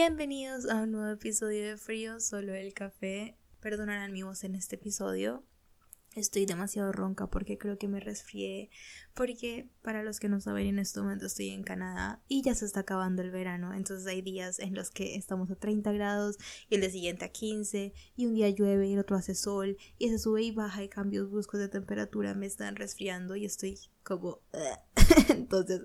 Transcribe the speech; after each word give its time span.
Bienvenidos 0.00 0.70
a 0.70 0.82
un 0.82 0.92
nuevo 0.92 1.10
episodio 1.10 1.70
de 1.70 1.76
Frío, 1.76 2.20
solo 2.20 2.54
el 2.54 2.72
café. 2.72 3.36
Perdonarán 3.58 4.12
mi 4.12 4.22
voz 4.22 4.44
en 4.44 4.54
este 4.54 4.76
episodio. 4.76 5.42
Estoy 6.14 6.46
demasiado 6.46 6.92
ronca 6.92 7.26
porque 7.26 7.58
creo 7.58 7.78
que 7.78 7.88
me 7.88 7.98
resfrié. 7.98 8.70
Porque, 9.18 9.68
para 9.82 10.04
los 10.04 10.20
que 10.20 10.28
no 10.28 10.40
saben, 10.40 10.68
en 10.68 10.78
este 10.78 11.00
momento 11.00 11.26
estoy 11.26 11.48
en 11.48 11.64
Canadá 11.64 12.22
y 12.28 12.42
ya 12.42 12.54
se 12.54 12.64
está 12.64 12.80
acabando 12.80 13.20
el 13.20 13.32
verano. 13.32 13.74
Entonces 13.74 14.06
hay 14.06 14.22
días 14.22 14.60
en 14.60 14.76
los 14.76 14.90
que 14.90 15.16
estamos 15.16 15.50
a 15.50 15.56
30 15.56 15.90
grados 15.90 16.38
y 16.70 16.76
el 16.76 16.82
día 16.82 16.90
siguiente 16.90 17.24
a 17.24 17.28
15. 17.30 17.92
Y 18.14 18.26
un 18.26 18.34
día 18.34 18.48
llueve 18.50 18.86
y 18.86 18.92
el 18.92 19.00
otro 19.00 19.16
hace 19.16 19.34
sol. 19.34 19.76
Y 19.98 20.08
se 20.10 20.20
sube 20.20 20.42
y 20.42 20.52
baja 20.52 20.84
y 20.84 20.88
cambios 20.88 21.28
bruscos 21.32 21.58
de 21.58 21.68
temperatura 21.68 22.34
me 22.34 22.46
están 22.46 22.76
resfriando 22.76 23.34
y 23.34 23.44
estoy 23.44 23.76
como... 24.04 24.38
Entonces, 25.30 25.80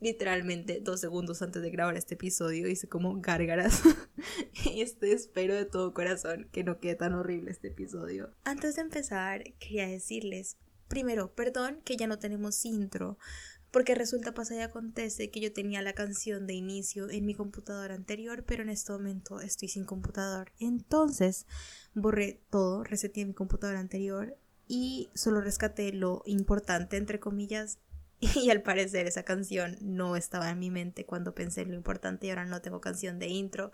literalmente 0.00 0.80
dos 0.82 1.00
segundos 1.00 1.40
antes 1.40 1.62
de 1.62 1.70
grabar 1.70 1.96
este 1.96 2.14
episodio 2.14 2.66
hice 2.66 2.88
como 2.88 3.20
gárgaras. 3.20 3.80
y 4.74 4.80
este 4.80 5.12
espero 5.12 5.54
de 5.54 5.66
todo 5.66 5.94
corazón 5.94 6.48
que 6.50 6.64
no 6.64 6.80
quede 6.80 6.96
tan 6.96 7.14
horrible 7.14 7.52
este 7.52 7.68
episodio. 7.68 8.34
Antes 8.42 8.74
de 8.74 8.82
empezar, 8.82 9.44
quería 9.60 9.86
decirles, 9.86 10.56
primero, 10.92 11.34
perdón 11.34 11.80
que 11.86 11.96
ya 11.96 12.06
no 12.06 12.18
tenemos 12.18 12.66
intro. 12.66 13.16
Porque 13.70 13.94
resulta, 13.94 14.34
pasa 14.34 14.54
y 14.54 14.58
acontece 14.58 15.30
que 15.30 15.40
yo 15.40 15.50
tenía 15.50 15.80
la 15.80 15.94
canción 15.94 16.46
de 16.46 16.52
inicio 16.52 17.08
en 17.08 17.24
mi 17.24 17.34
computadora 17.34 17.94
anterior, 17.94 18.44
pero 18.44 18.62
en 18.62 18.68
este 18.68 18.92
momento 18.92 19.40
estoy 19.40 19.68
sin 19.68 19.86
computador. 19.86 20.52
Entonces 20.58 21.46
borré 21.94 22.42
todo, 22.50 22.84
reseté 22.84 23.24
mi 23.24 23.32
computadora 23.32 23.80
anterior 23.80 24.36
y 24.68 25.08
solo 25.14 25.40
rescaté 25.40 25.94
lo 25.94 26.22
importante, 26.26 26.98
entre 26.98 27.18
comillas, 27.18 27.78
y 28.20 28.50
al 28.50 28.60
parecer 28.60 29.06
esa 29.06 29.22
canción 29.22 29.78
no 29.80 30.14
estaba 30.16 30.50
en 30.50 30.58
mi 30.58 30.70
mente 30.70 31.06
cuando 31.06 31.34
pensé 31.34 31.62
en 31.62 31.70
lo 31.70 31.76
importante 31.76 32.26
y 32.26 32.30
ahora 32.30 32.44
no 32.44 32.60
tengo 32.60 32.82
canción 32.82 33.18
de 33.18 33.28
intro. 33.28 33.72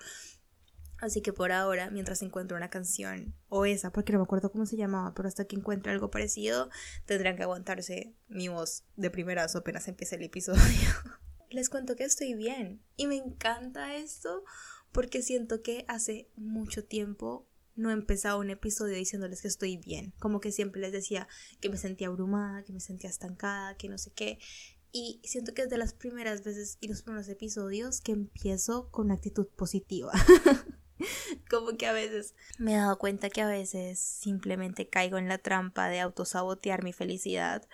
Así 1.00 1.22
que 1.22 1.32
por 1.32 1.52
ahora, 1.52 1.90
mientras 1.90 2.22
encuentro 2.22 2.56
una 2.56 2.70
canción, 2.70 3.34
o 3.48 3.64
esa, 3.64 3.92
porque 3.92 4.12
no 4.12 4.18
me 4.18 4.24
acuerdo 4.24 4.50
cómo 4.50 4.66
se 4.66 4.76
llamaba, 4.76 5.14
pero 5.14 5.28
hasta 5.28 5.44
que 5.44 5.56
encuentre 5.56 5.92
algo 5.92 6.10
parecido, 6.10 6.70
tendrán 7.06 7.36
que 7.36 7.44
aguantarse 7.44 8.14
mi 8.28 8.48
voz 8.48 8.84
de 8.96 9.10
primerazo 9.10 9.58
apenas 9.58 9.86
empiece 9.86 10.16
el 10.16 10.24
episodio. 10.24 10.60
Les 11.50 11.70
cuento 11.70 11.96
que 11.96 12.04
estoy 12.04 12.34
bien 12.34 12.82
y 12.96 13.06
me 13.06 13.16
encanta 13.16 13.94
esto 13.94 14.44
porque 14.92 15.22
siento 15.22 15.62
que 15.62 15.84
hace 15.88 16.28
mucho 16.36 16.84
tiempo 16.84 17.46
no 17.76 17.90
he 17.90 17.92
empezado 17.92 18.40
un 18.40 18.50
episodio 18.50 18.96
diciéndoles 18.96 19.40
que 19.40 19.48
estoy 19.48 19.76
bien. 19.76 20.12
Como 20.18 20.40
que 20.40 20.50
siempre 20.50 20.80
les 20.80 20.92
decía 20.92 21.28
que 21.60 21.68
me 21.68 21.78
sentía 21.78 22.08
abrumada, 22.08 22.64
que 22.64 22.72
me 22.72 22.80
sentía 22.80 23.08
estancada, 23.08 23.76
que 23.76 23.88
no 23.88 23.98
sé 23.98 24.10
qué. 24.10 24.38
Y 24.90 25.20
siento 25.22 25.54
que 25.54 25.62
es 25.62 25.70
de 25.70 25.78
las 25.78 25.94
primeras 25.94 26.42
veces 26.42 26.76
y 26.80 26.88
los 26.88 27.02
primeros 27.02 27.28
episodios 27.28 28.00
que 28.00 28.12
empiezo 28.12 28.90
con 28.90 29.06
una 29.06 29.14
actitud 29.14 29.46
positiva. 29.46 30.12
Como 31.50 31.76
que 31.76 31.86
a 31.86 31.92
veces. 31.92 32.34
Me 32.58 32.74
he 32.74 32.76
dado 32.76 32.98
cuenta 32.98 33.30
que 33.30 33.42
a 33.42 33.46
veces 33.46 33.98
simplemente 33.98 34.88
caigo 34.88 35.18
en 35.18 35.28
la 35.28 35.38
trampa 35.38 35.88
de 35.88 36.00
autosabotear 36.00 36.82
mi 36.82 36.92
felicidad 36.92 37.66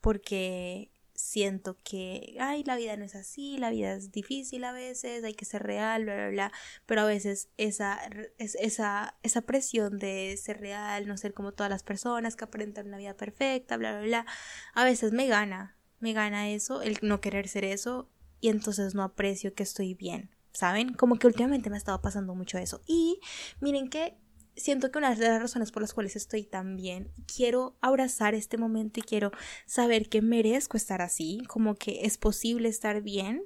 porque 0.00 0.90
siento 1.18 1.76
que, 1.82 2.36
ay, 2.38 2.62
la 2.62 2.76
vida 2.76 2.96
no 2.96 3.04
es 3.04 3.16
así, 3.16 3.58
la 3.58 3.70
vida 3.70 3.92
es 3.94 4.12
difícil 4.12 4.62
a 4.62 4.72
veces, 4.72 5.24
hay 5.24 5.34
que 5.34 5.44
ser 5.44 5.64
real, 5.64 6.04
bla, 6.04 6.14
bla, 6.14 6.28
bla, 6.28 6.52
pero 6.86 7.00
a 7.00 7.06
veces 7.06 7.48
esa, 7.56 7.98
esa, 8.38 9.16
esa 9.24 9.40
presión 9.42 9.98
de 9.98 10.38
ser 10.40 10.60
real, 10.60 11.08
no 11.08 11.16
ser 11.16 11.34
como 11.34 11.52
todas 11.52 11.70
las 11.70 11.82
personas 11.82 12.36
que 12.36 12.44
aparentan 12.44 12.86
una 12.86 12.98
vida 12.98 13.14
perfecta, 13.14 13.76
bla, 13.76 13.98
bla, 13.98 14.06
bla, 14.06 14.26
a 14.74 14.84
veces 14.84 15.12
me 15.12 15.26
gana, 15.26 15.76
me 15.98 16.12
gana 16.12 16.50
eso, 16.50 16.82
el 16.82 16.98
no 17.02 17.20
querer 17.20 17.48
ser 17.48 17.64
eso, 17.64 18.08
y 18.40 18.48
entonces 18.48 18.94
no 18.94 19.02
aprecio 19.02 19.54
que 19.54 19.64
estoy 19.64 19.94
bien, 19.94 20.30
¿saben? 20.52 20.92
Como 20.94 21.18
que 21.18 21.26
últimamente 21.26 21.70
me 21.70 21.76
ha 21.76 21.78
estado 21.78 22.00
pasando 22.00 22.34
mucho 22.34 22.58
eso. 22.58 22.82
Y 22.86 23.20
miren 23.60 23.88
que 23.90 24.18
siento 24.58 24.90
que 24.90 24.98
una 24.98 25.14
de 25.14 25.28
las 25.28 25.40
razones 25.40 25.72
por 25.72 25.82
las 25.82 25.94
cuales 25.94 26.16
estoy 26.16 26.44
tan 26.44 26.76
bien, 26.76 27.12
quiero 27.32 27.76
abrazar 27.80 28.34
este 28.34 28.58
momento 28.58 29.00
y 29.00 29.02
quiero 29.02 29.30
saber 29.66 30.08
que 30.08 30.22
merezco 30.22 30.76
estar 30.76 31.00
así, 31.00 31.42
como 31.48 31.76
que 31.76 32.04
es 32.04 32.18
posible 32.18 32.68
estar 32.68 33.02
bien 33.02 33.44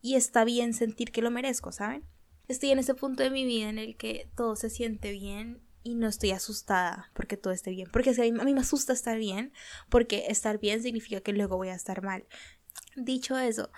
y 0.00 0.14
está 0.14 0.44
bien 0.44 0.74
sentir 0.74 1.12
que 1.12 1.22
lo 1.22 1.30
merezco, 1.30 1.72
¿saben? 1.72 2.04
Estoy 2.48 2.70
en 2.70 2.78
ese 2.78 2.94
punto 2.94 3.22
de 3.22 3.30
mi 3.30 3.44
vida 3.44 3.68
en 3.68 3.78
el 3.78 3.96
que 3.96 4.30
todo 4.36 4.56
se 4.56 4.70
siente 4.70 5.12
bien 5.12 5.62
y 5.84 5.94
no 5.94 6.08
estoy 6.08 6.30
asustada 6.30 7.10
porque 7.14 7.36
todo 7.36 7.52
esté 7.52 7.70
bien, 7.70 7.88
porque 7.92 8.10
a 8.10 8.44
mí 8.44 8.54
me 8.54 8.60
asusta 8.60 8.92
estar 8.92 9.18
bien, 9.18 9.52
porque 9.88 10.26
estar 10.28 10.58
bien 10.58 10.82
significa 10.82 11.20
que 11.20 11.32
luego 11.32 11.56
voy 11.56 11.68
a 11.68 11.74
estar 11.74 12.02
mal. 12.02 12.26
Dicho 12.96 13.38
eso, 13.38 13.70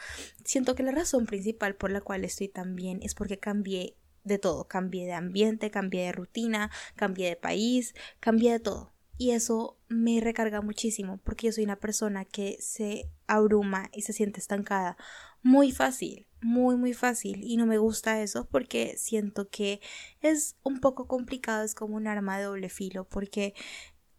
siento 0.45 0.75
que 0.75 0.83
la 0.83 0.91
razón 0.91 1.27
principal 1.27 1.77
por 1.77 1.91
la 1.93 2.01
cual 2.01 2.25
estoy 2.25 2.49
tan 2.49 2.75
bien 2.75 3.01
es 3.03 3.15
porque 3.15 3.39
cambié 3.39 3.97
de 4.25 4.39
todo. 4.39 4.67
Cambié 4.67 5.07
de 5.07 5.13
ambiente, 5.13 5.71
cambié 5.71 6.07
de 6.07 6.13
rutina, 6.13 6.71
cambié 6.97 7.29
de 7.29 7.37
país, 7.37 7.95
cambié 8.21 8.53
de 8.53 8.61
todo. 8.61 8.93
Y 9.17 9.31
eso 9.31 9.79
me 9.89 10.21
recarga 10.21 10.61
muchísimo 10.61 11.21
porque 11.23 11.47
yo 11.47 11.53
soy 11.53 11.65
una 11.65 11.77
persona 11.77 12.25
que 12.25 12.57
se 12.59 13.09
abruma 13.29 13.89
y 13.93 14.03
se 14.03 14.13
siente 14.13 14.41
estancada 14.41 14.97
muy 15.43 15.71
fácil, 15.71 16.27
muy 16.41 16.77
muy 16.77 16.95
fácil 16.95 17.45
y 17.45 17.57
no 17.57 17.65
me 17.65 17.79
gusta 17.79 18.21
eso 18.23 18.49
porque 18.51 18.97
siento 18.99 19.49
que 19.51 19.81
es 20.21 20.57
un 20.65 20.81
poco 20.81 21.07
complicado, 21.07 21.63
es 21.63 21.77
como 21.77 21.95
un 21.95 22.09
arma 22.09 22.39
de 22.39 22.45
doble 22.45 22.69
filo 22.71 23.05
porque 23.05 23.55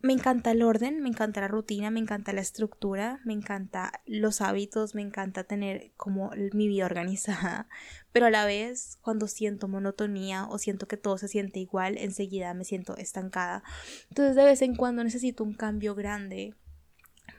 me 0.02 0.14
encanta 0.14 0.52
el 0.52 0.62
orden, 0.62 1.02
me 1.02 1.10
encanta 1.10 1.42
la 1.42 1.48
rutina, 1.48 1.90
me 1.90 2.00
encanta 2.00 2.32
la 2.34 2.42
estructura, 2.42 3.20
me 3.26 3.34
encanta 3.34 3.92
los 4.06 4.42
hábitos, 4.42 4.94
me 4.94 5.02
encanta 5.02 5.44
tener 5.44 5.92
como 5.98 6.32
mi 6.54 6.68
vida 6.68 6.86
organizada, 6.86 7.68
pero 8.12 8.28
a 8.28 8.30
la 8.30 8.46
vez 8.46 8.98
cuando 9.02 9.28
siento 9.28 9.68
monotonía 9.68 10.46
o 10.48 10.58
siento 10.58 10.88
que 10.88 10.98
todo 10.98 11.18
se 11.18 11.28
siente 11.28 11.60
igual, 11.60 11.98
enseguida 11.98 12.54
me 12.54 12.66
siento 12.66 12.96
estancada. 12.98 13.64
Entonces 14.10 14.36
de 14.36 14.46
vez 14.46 14.62
en 14.62 14.76
cuando 14.76 15.04
necesito 15.04 15.44
un 15.44 15.54
cambio 15.54 15.96
grande 15.96 16.54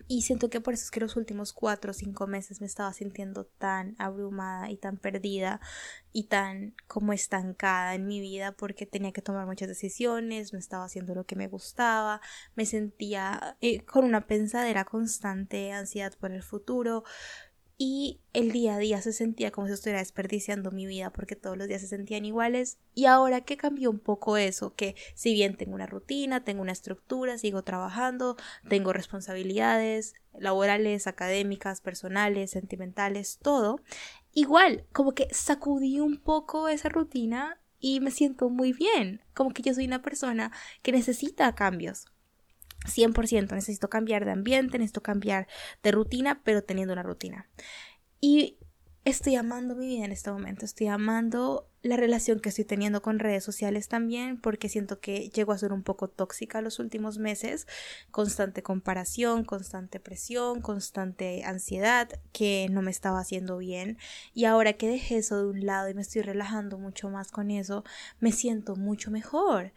y 0.09 0.23
siento 0.23 0.51
que 0.51 0.61
por 0.61 0.75
eso 0.75 0.85
es 0.85 0.91
que 0.91 1.01
los 1.01 1.17
últimos 1.17 1.53
cuatro 1.53 1.91
o 1.91 1.95
cinco 1.95 2.27
meses 2.27 2.61
me 2.61 2.67
estaba 2.67 2.93
sintiendo 2.93 3.45
tan 3.45 3.97
abrumada 3.99 4.71
y 4.71 4.77
tan 4.77 4.99
perdida 4.99 5.61
y 6.13 6.25
tan 6.25 6.75
como 6.87 7.13
estancada 7.13 7.95
en 7.95 8.07
mi 8.07 8.21
vida 8.21 8.53
porque 8.53 8.87
tenía 8.87 9.13
que 9.13 9.21
tomar 9.23 9.47
muchas 9.47 9.69
decisiones, 9.69 10.53
no 10.53 10.59
estaba 10.59 10.85
haciendo 10.85 11.15
lo 11.15 11.25
que 11.25 11.37
me 11.37 11.49
gustaba, 11.49 12.21
me 12.55 12.67
sentía 12.67 13.57
eh, 13.61 13.85
con 13.85 14.05
una 14.05 14.27
pensadera 14.27 14.85
constante, 14.85 15.73
ansiedad 15.73 16.15
por 16.19 16.31
el 16.31 16.43
futuro, 16.43 17.05
y 17.79 18.21
el 18.33 18.53
día 18.53 18.77
a 18.77 18.79
día 18.79 19.03
se 19.03 19.13
sentía 19.13 19.51
como 19.51 19.67
si 19.67 19.75
estuviera 19.75 19.99
desperdiciando 19.99 20.71
mi 20.71 20.87
vida 20.87 21.11
porque 21.11 21.37
todos 21.37 21.59
los 21.59 21.69
días 21.69 21.83
se 21.83 21.89
sentían 21.89 22.25
iguales. 22.25 22.79
Y 22.95 23.05
ahora 23.05 23.43
que 23.43 23.59
cambió 23.59 23.91
un 23.91 23.99
poco 23.99 24.39
eso, 24.39 24.75
que 24.75 24.97
si 25.15 25.35
bien 25.35 25.57
tengo 25.57 25.75
una 25.75 25.87
rutina, 25.87 26.43
tengo 26.43 26.63
una 26.63 26.73
estructura, 26.73 27.37
sigo 27.37 27.63
trabajando, 27.65 28.37
tengo 28.69 28.93
responsabilidades 28.93 30.15
laborales, 30.39 31.07
académicas, 31.07 31.81
personales, 31.81 32.51
sentimentales, 32.51 33.39
todo, 33.43 33.81
igual 34.33 34.85
como 34.93 35.13
que 35.13 35.29
sacudí 35.33 36.01
un 36.01 36.19
poco 36.19 36.69
esa 36.69 36.89
rutina 36.89 37.59
y 37.79 38.01
me 38.01 38.11
siento 38.11 38.51
muy 38.51 38.73
bien, 38.73 39.23
como 39.35 39.51
que 39.51 39.63
yo 39.63 39.73
soy 39.75 39.87
una 39.87 40.03
persona 40.03 40.53
que 40.83 40.93
necesita 40.93 41.55
cambios 41.55 42.07
100%, 42.85 43.55
necesito 43.55 43.89
cambiar 43.89 44.25
de 44.25 44.33
ambiente, 44.33 44.79
necesito 44.79 45.03
cambiar 45.03 45.49
de 45.83 45.93
rutina, 45.93 46.43
pero 46.45 46.63
teniendo 46.63 46.93
una 46.93 47.03
rutina. 47.03 47.49
Y 48.21 48.59
estoy 49.05 49.37
amando 49.37 49.77
mi 49.77 49.87
vida 49.87 50.05
en 50.05 50.13
este 50.13 50.33
momento, 50.33 50.65
estoy 50.65 50.89
amando 50.89 51.71
la 51.83 51.97
relación 51.97 52.41
que 52.41 52.49
estoy 52.49 52.65
teniendo 52.65 53.01
con 53.03 53.21
redes 53.21 53.45
sociales 53.45 53.87
también, 53.87 54.41
porque 54.41 54.69
siento 54.69 54.99
que 55.01 55.31
llego 55.31 55.53
a 55.53 55.59
ser 55.59 55.73
un 55.73 55.85
poco 55.85 56.09
tóxica 56.09 56.61
los 56.61 56.81
últimos 56.81 57.19
meses, 57.19 57.67
constante 58.11 58.65
comparación, 58.65 59.45
constante 59.45 60.01
presión, 60.01 60.61
constante 60.61 61.45
ansiedad, 61.45 62.09
que 62.33 62.67
no 62.71 62.83
me 62.83 62.91
estaba 62.91 63.21
haciendo 63.21 63.59
bien. 63.59 63.99
Y 64.35 64.45
ahora 64.45 64.73
que 64.73 64.89
dejé 64.89 65.19
eso 65.19 65.39
de 65.39 65.47
un 65.47 65.65
lado 65.65 65.89
y 65.89 65.95
me 65.95 66.03
estoy 66.03 66.23
relajando 66.23 66.79
mucho 66.79 67.09
más 67.09 67.31
con 67.31 67.51
eso, 67.51 67.85
me 68.19 68.33
siento 68.33 68.75
mucho 68.75 69.13
mejor. 69.13 69.73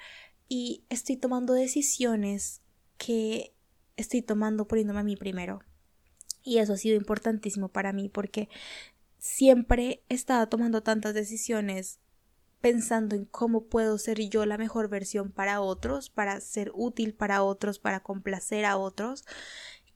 Y 0.48 0.86
estoy 0.90 1.18
tomando 1.18 1.54
decisiones 1.54 2.63
que 3.00 3.56
estoy 3.98 4.22
tomando 4.22 4.68
poniéndome 4.68 5.00
a 5.00 5.04
mí 5.04 5.16
primero. 5.16 5.62
Y 6.44 6.60
eso 6.60 6.74
ha 6.74 6.78
sido 6.78 6.96
importantísimo 6.96 7.69
para 7.69 7.92
mí 7.94 8.10
porque 8.10 8.50
siempre 9.18 10.04
he 10.10 10.13
estado 10.13 10.48
tomando 10.48 10.84
tantas 10.84 11.16
decisiones 11.16 12.00
pensando 12.62 13.16
en 13.16 13.25
cómo 13.25 13.66
puedo 13.66 13.98
ser 13.98 14.19
yo 14.30 14.46
la 14.46 14.57
mejor 14.57 14.90
versión 14.90 15.31
para 15.31 15.62
otros, 15.62 16.10
para 16.10 16.40
ser 16.42 16.72
útil 16.75 17.13
para 17.13 17.42
otros, 17.42 17.80
para 17.80 18.01
complacer 18.01 18.66
a 18.66 18.78
otros, 18.78 19.25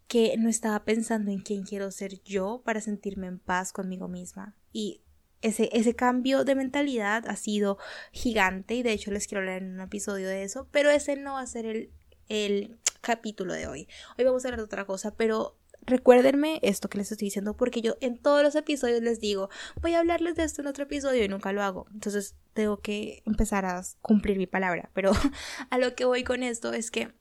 que 0.07 0.35
no 0.37 0.49
estaba 0.49 0.83
pensando 0.85 1.31
en 1.31 1.39
quién 1.39 1.63
quiero 1.63 1.91
ser 1.91 2.21
yo 2.23 2.61
para 2.63 2.81
sentirme 2.81 3.27
en 3.27 3.39
paz 3.39 3.73
conmigo 3.73 4.07
misma. 4.07 4.55
Y 4.71 5.01
ese, 5.41 5.69
ese 5.73 5.93
cambio 5.93 6.45
de 6.45 6.55
mentalidad 6.55 7.27
ha 7.27 7.35
sido 7.35 7.77
gigante 8.13 8.75
y 8.75 8.83
de 8.83 8.93
hecho 8.93 9.11
les 9.11 9.27
quiero 9.27 9.43
leer 9.43 9.63
en 9.63 9.73
un 9.73 9.81
episodio 9.81 10.29
de 10.29 10.43
eso, 10.43 10.67
pero 10.71 10.89
ese 10.89 11.17
no 11.17 11.33
va 11.33 11.41
a 11.41 11.47
ser 11.47 11.65
el, 11.65 11.91
el 12.29 12.79
capítulo 13.03 13.53
de 13.53 13.67
hoy. 13.67 13.87
Hoy 14.17 14.23
vamos 14.23 14.43
a 14.43 14.47
hablar 14.47 14.61
de 14.61 14.65
otra 14.65 14.85
cosa, 14.85 15.13
pero 15.15 15.59
recuérdenme 15.81 16.59
esto 16.63 16.89
que 16.89 16.97
les 16.97 17.11
estoy 17.11 17.27
diciendo 17.27 17.57
porque 17.57 17.81
yo 17.81 17.97
en 17.99 18.17
todos 18.17 18.41
los 18.41 18.55
episodios 18.55 19.01
les 19.01 19.19
digo, 19.19 19.49
voy 19.81 19.93
a 19.93 19.99
hablarles 19.99 20.35
de 20.35 20.43
esto 20.43 20.61
en 20.61 20.67
otro 20.67 20.85
episodio 20.85 21.23
y 21.23 21.27
nunca 21.27 21.51
lo 21.51 21.61
hago. 21.61 21.85
Entonces 21.93 22.35
tengo 22.53 22.79
que 22.79 23.21
empezar 23.25 23.65
a 23.65 23.83
cumplir 24.01 24.37
mi 24.37 24.47
palabra. 24.47 24.89
Pero 24.93 25.11
a 25.69 25.77
lo 25.77 25.93
que 25.95 26.05
voy 26.05 26.23
con 26.23 26.41
esto 26.43 26.73
es 26.73 26.89
que 26.89 27.13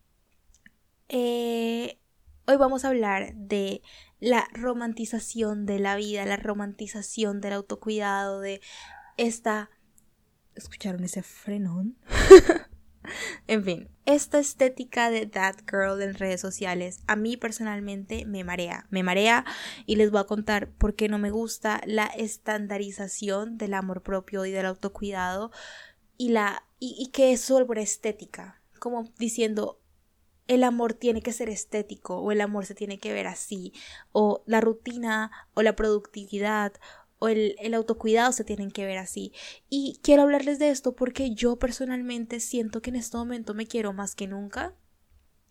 eh, 1.08 1.98
hoy 2.46 2.56
vamos 2.56 2.84
a 2.84 2.88
hablar 2.88 3.34
de 3.34 3.82
la 4.20 4.46
romantización 4.52 5.66
de 5.66 5.80
la 5.80 5.96
vida, 5.96 6.24
la 6.24 6.36
romantización 6.36 7.40
del 7.40 7.54
autocuidado, 7.54 8.40
de 8.40 8.60
esta... 9.16 9.68
¿Escucharon 10.54 11.02
ese 11.02 11.22
frenón? 11.22 11.98
en 13.46 13.64
fin, 13.64 13.88
esta 14.06 14.38
estética 14.38 15.10
de 15.10 15.26
that 15.26 15.56
girl 15.70 16.00
en 16.02 16.14
redes 16.14 16.40
sociales 16.40 17.00
a 17.06 17.16
mí 17.16 17.36
personalmente 17.36 18.24
me 18.24 18.44
marea, 18.44 18.86
me 18.90 19.02
marea 19.02 19.44
y 19.86 19.96
les 19.96 20.10
voy 20.10 20.20
a 20.20 20.24
contar 20.24 20.70
por 20.72 20.94
qué 20.94 21.08
no 21.08 21.18
me 21.18 21.30
gusta 21.30 21.80
la 21.86 22.06
estandarización 22.06 23.58
del 23.58 23.74
amor 23.74 24.02
propio 24.02 24.44
y 24.44 24.50
del 24.50 24.66
autocuidado 24.66 25.50
y 26.16 26.30
la 26.30 26.64
y, 26.78 27.10
que 27.12 27.32
es 27.32 27.48
por 27.48 27.78
estética, 27.78 28.60
como 28.80 29.12
diciendo 29.16 29.80
el 30.48 30.64
amor 30.64 30.94
tiene 30.94 31.22
que 31.22 31.32
ser 31.32 31.48
estético 31.48 32.18
o 32.18 32.32
el 32.32 32.40
amor 32.40 32.66
se 32.66 32.74
tiene 32.74 32.98
que 32.98 33.12
ver 33.12 33.28
así 33.28 33.72
o 34.10 34.42
la 34.46 34.60
rutina 34.60 35.30
o 35.54 35.62
la 35.62 35.76
productividad 35.76 36.72
o 37.22 37.28
el, 37.28 37.54
el, 37.60 37.74
autocuidado 37.74 38.32
se 38.32 38.42
tienen 38.42 38.72
que 38.72 38.84
ver 38.84 38.98
así. 38.98 39.32
Y 39.70 40.00
quiero 40.02 40.22
hablarles 40.22 40.58
de 40.58 40.70
esto 40.70 40.96
porque 40.96 41.32
yo 41.32 41.56
personalmente 41.56 42.40
siento 42.40 42.82
que 42.82 42.90
en 42.90 42.96
este 42.96 43.16
momento 43.16 43.54
me 43.54 43.68
quiero 43.68 43.92
más 43.92 44.16
que 44.16 44.26
nunca. 44.26 44.74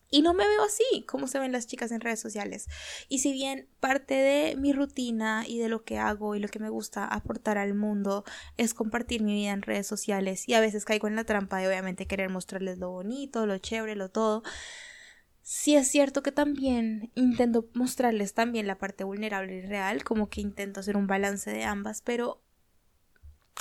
Y 0.09 0.21
no 0.21 0.33
me 0.33 0.45
veo 0.45 0.65
así, 0.65 1.05
como 1.07 1.27
se 1.27 1.39
ven 1.39 1.53
las 1.53 1.67
chicas 1.67 1.93
en 1.93 2.01
redes 2.01 2.19
sociales. 2.19 2.67
Y 3.07 3.19
si 3.19 3.31
bien 3.31 3.69
parte 3.79 4.15
de 4.15 4.57
mi 4.57 4.73
rutina 4.73 5.45
y 5.47 5.59
de 5.59 5.69
lo 5.69 5.85
que 5.85 5.97
hago 5.97 6.35
y 6.35 6.41
lo 6.41 6.49
que 6.49 6.59
me 6.59 6.67
gusta 6.67 7.05
aportar 7.05 7.57
al 7.57 7.73
mundo 7.73 8.25
es 8.57 8.73
compartir 8.73 9.23
mi 9.23 9.33
vida 9.33 9.51
en 9.51 9.61
redes 9.61 9.87
sociales 9.87 10.49
y 10.49 10.55
a 10.55 10.59
veces 10.59 10.83
caigo 10.83 11.07
en 11.07 11.15
la 11.15 11.23
trampa 11.23 11.59
de 11.59 11.69
obviamente 11.69 12.05
querer 12.05 12.29
mostrarles 12.29 12.79
lo 12.79 12.89
bonito, 12.89 13.45
lo 13.45 13.57
chévere, 13.59 13.95
lo 13.95 14.09
todo, 14.09 14.43
Sí 15.43 15.75
es 15.75 15.87
cierto 15.87 16.21
que 16.21 16.31
también 16.31 17.11
intento 17.15 17.67
mostrarles 17.73 18.33
también 18.33 18.67
la 18.67 18.77
parte 18.77 19.03
vulnerable 19.03 19.57
y 19.57 19.61
real, 19.61 20.03
como 20.03 20.29
que 20.29 20.41
intento 20.41 20.79
hacer 20.79 20.95
un 20.95 21.07
balance 21.07 21.51
de 21.51 21.63
ambas, 21.63 22.01
pero 22.01 22.41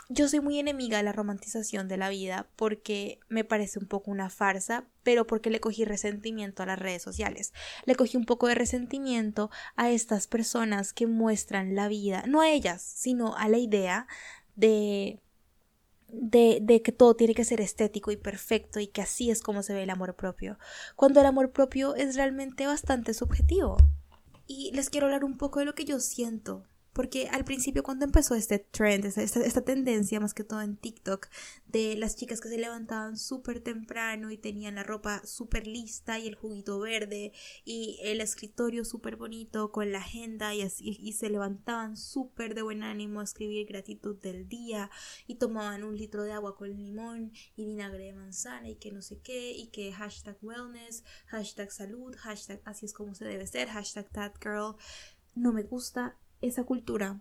yo 0.09 0.29
soy 0.29 0.41
muy 0.41 0.59
enemiga 0.59 0.99
de 0.99 1.05
la 1.05 1.13
romantización 1.13 1.89
de 1.89 1.97
la 1.97 2.09
vida 2.09 2.49
porque 2.57 3.21
me 3.29 3.45
parece 3.45 3.79
un 3.79 3.87
poco 3.87 4.11
una 4.11 4.29
farsa, 4.29 4.85
pero 5.05 5.27
porque 5.27 5.51
le 5.51 5.61
cogí 5.61 5.85
resentimiento 5.85 6.63
a 6.63 6.67
las 6.67 6.79
redes 6.79 7.03
sociales. 7.03 7.53
Le 7.87 7.95
cogí 7.95 8.17
un 8.17 8.25
poco 8.25 8.49
de 8.49 8.57
resentimiento 8.57 9.51
a 9.77 9.91
estas 9.91 10.27
personas 10.27 10.93
que 10.93 11.07
muestran 11.07 11.77
la 11.77 11.89
vida, 11.89 12.25
no 12.27 12.41
a 12.41 12.51
ellas, 12.51 12.83
sino 12.83 13.37
a 13.37 13.49
la 13.49 13.59
idea 13.59 14.07
de 14.57 15.21
de, 16.13 16.59
de, 16.63 16.83
que 16.83 16.93
todo 16.93 17.15
tiene 17.15 17.35
que 17.35 17.45
ser 17.45 17.61
estético 17.61 18.11
y 18.11 18.17
perfecto 18.17 18.81
y 18.81 18.87
que 18.87 19.03
así 19.03 19.31
es 19.31 19.43
como 19.43 19.63
se 19.63 19.75
ve 19.75 19.83
el 19.83 19.91
amor 19.91 20.15
propio, 20.15 20.59
cuando 20.97 21.21
el 21.21 21.27
amor 21.27 21.53
propio 21.53 21.95
es 21.95 22.17
realmente 22.17 22.67
bastante 22.67 23.15
subjetivo. 23.15 23.77
Y 24.47 24.73
les 24.73 24.91
quiero 24.91 25.07
hablar 25.07 25.25
un 25.25 25.37
poco 25.37 25.61
de 25.61 25.67
lo 25.67 25.75
que 25.75 25.85
yo 25.85 26.01
siento 26.01 26.65
porque 26.93 27.29
al 27.29 27.45
principio 27.45 27.83
cuando 27.83 28.05
empezó 28.05 28.35
este 28.35 28.59
trend, 28.59 29.05
esta, 29.05 29.23
esta, 29.23 29.61
tendencia 29.63 30.21
más 30.21 30.35
que 30.35 30.45
todo 30.45 30.61
en 30.61 30.77
TikTok, 30.77 31.29
de 31.67 31.97
las 31.97 32.17
chicas 32.17 32.41
que 32.41 32.49
se 32.49 32.59
levantaban 32.59 33.17
súper 33.17 33.61
temprano 33.61 34.31
y 34.31 34.39
tenían 34.39 34.75
la 34.75 34.83
ropa 34.83 35.23
súper 35.25 35.67
lista 35.67 36.19
y 36.19 36.27
el 36.27 36.35
juguito 36.35 36.81
verde 36.81 37.33
y 37.65 37.99
el 38.03 38.21
escritorio 38.21 38.85
súper 38.85 39.17
bonito 39.17 39.71
con 39.71 39.93
la 39.93 39.99
agenda 39.99 40.55
y, 40.55 40.63
así, 40.63 40.97
y 41.01 41.13
se 41.13 41.31
levantaban 41.31 41.97
súper 41.97 42.55
de 42.55 42.63
buen 42.63 42.83
ánimo 42.83 43.21
a 43.21 43.25
escribir 43.25 43.67
gratitud 43.67 44.17
del 44.21 44.49
día 44.49 44.91
y 45.27 45.37
tomaban 45.37 45.85
un 45.85 45.97
litro 45.97 46.25
de 46.25 46.33
agua 46.33 46.57
con 46.57 46.77
limón 46.77 47.33
y 47.57 47.67
vinagre 47.67 48.05
de 48.05 48.13
manzana 48.15 48.69
y 48.69 48.77
que 48.77 48.91
no 48.91 49.03
sé 49.03 49.19
qué 49.21 49.53
y 49.53 49.69
que 49.69 49.93
hashtag 49.93 50.39
wellness, 50.43 51.05
hashtag 51.27 51.71
salud, 51.71 52.17
hashtag 52.17 52.61
así 52.65 52.87
es 52.87 52.93
como 52.93 53.15
se 53.15 53.25
debe 53.25 53.47
ser, 53.47 53.69
hashtag 53.69 54.11
that 54.11 54.33
girl. 54.43 54.77
No 55.35 55.53
me 55.53 55.63
gusta 55.63 56.17
esa 56.41 56.65
cultura 56.65 57.21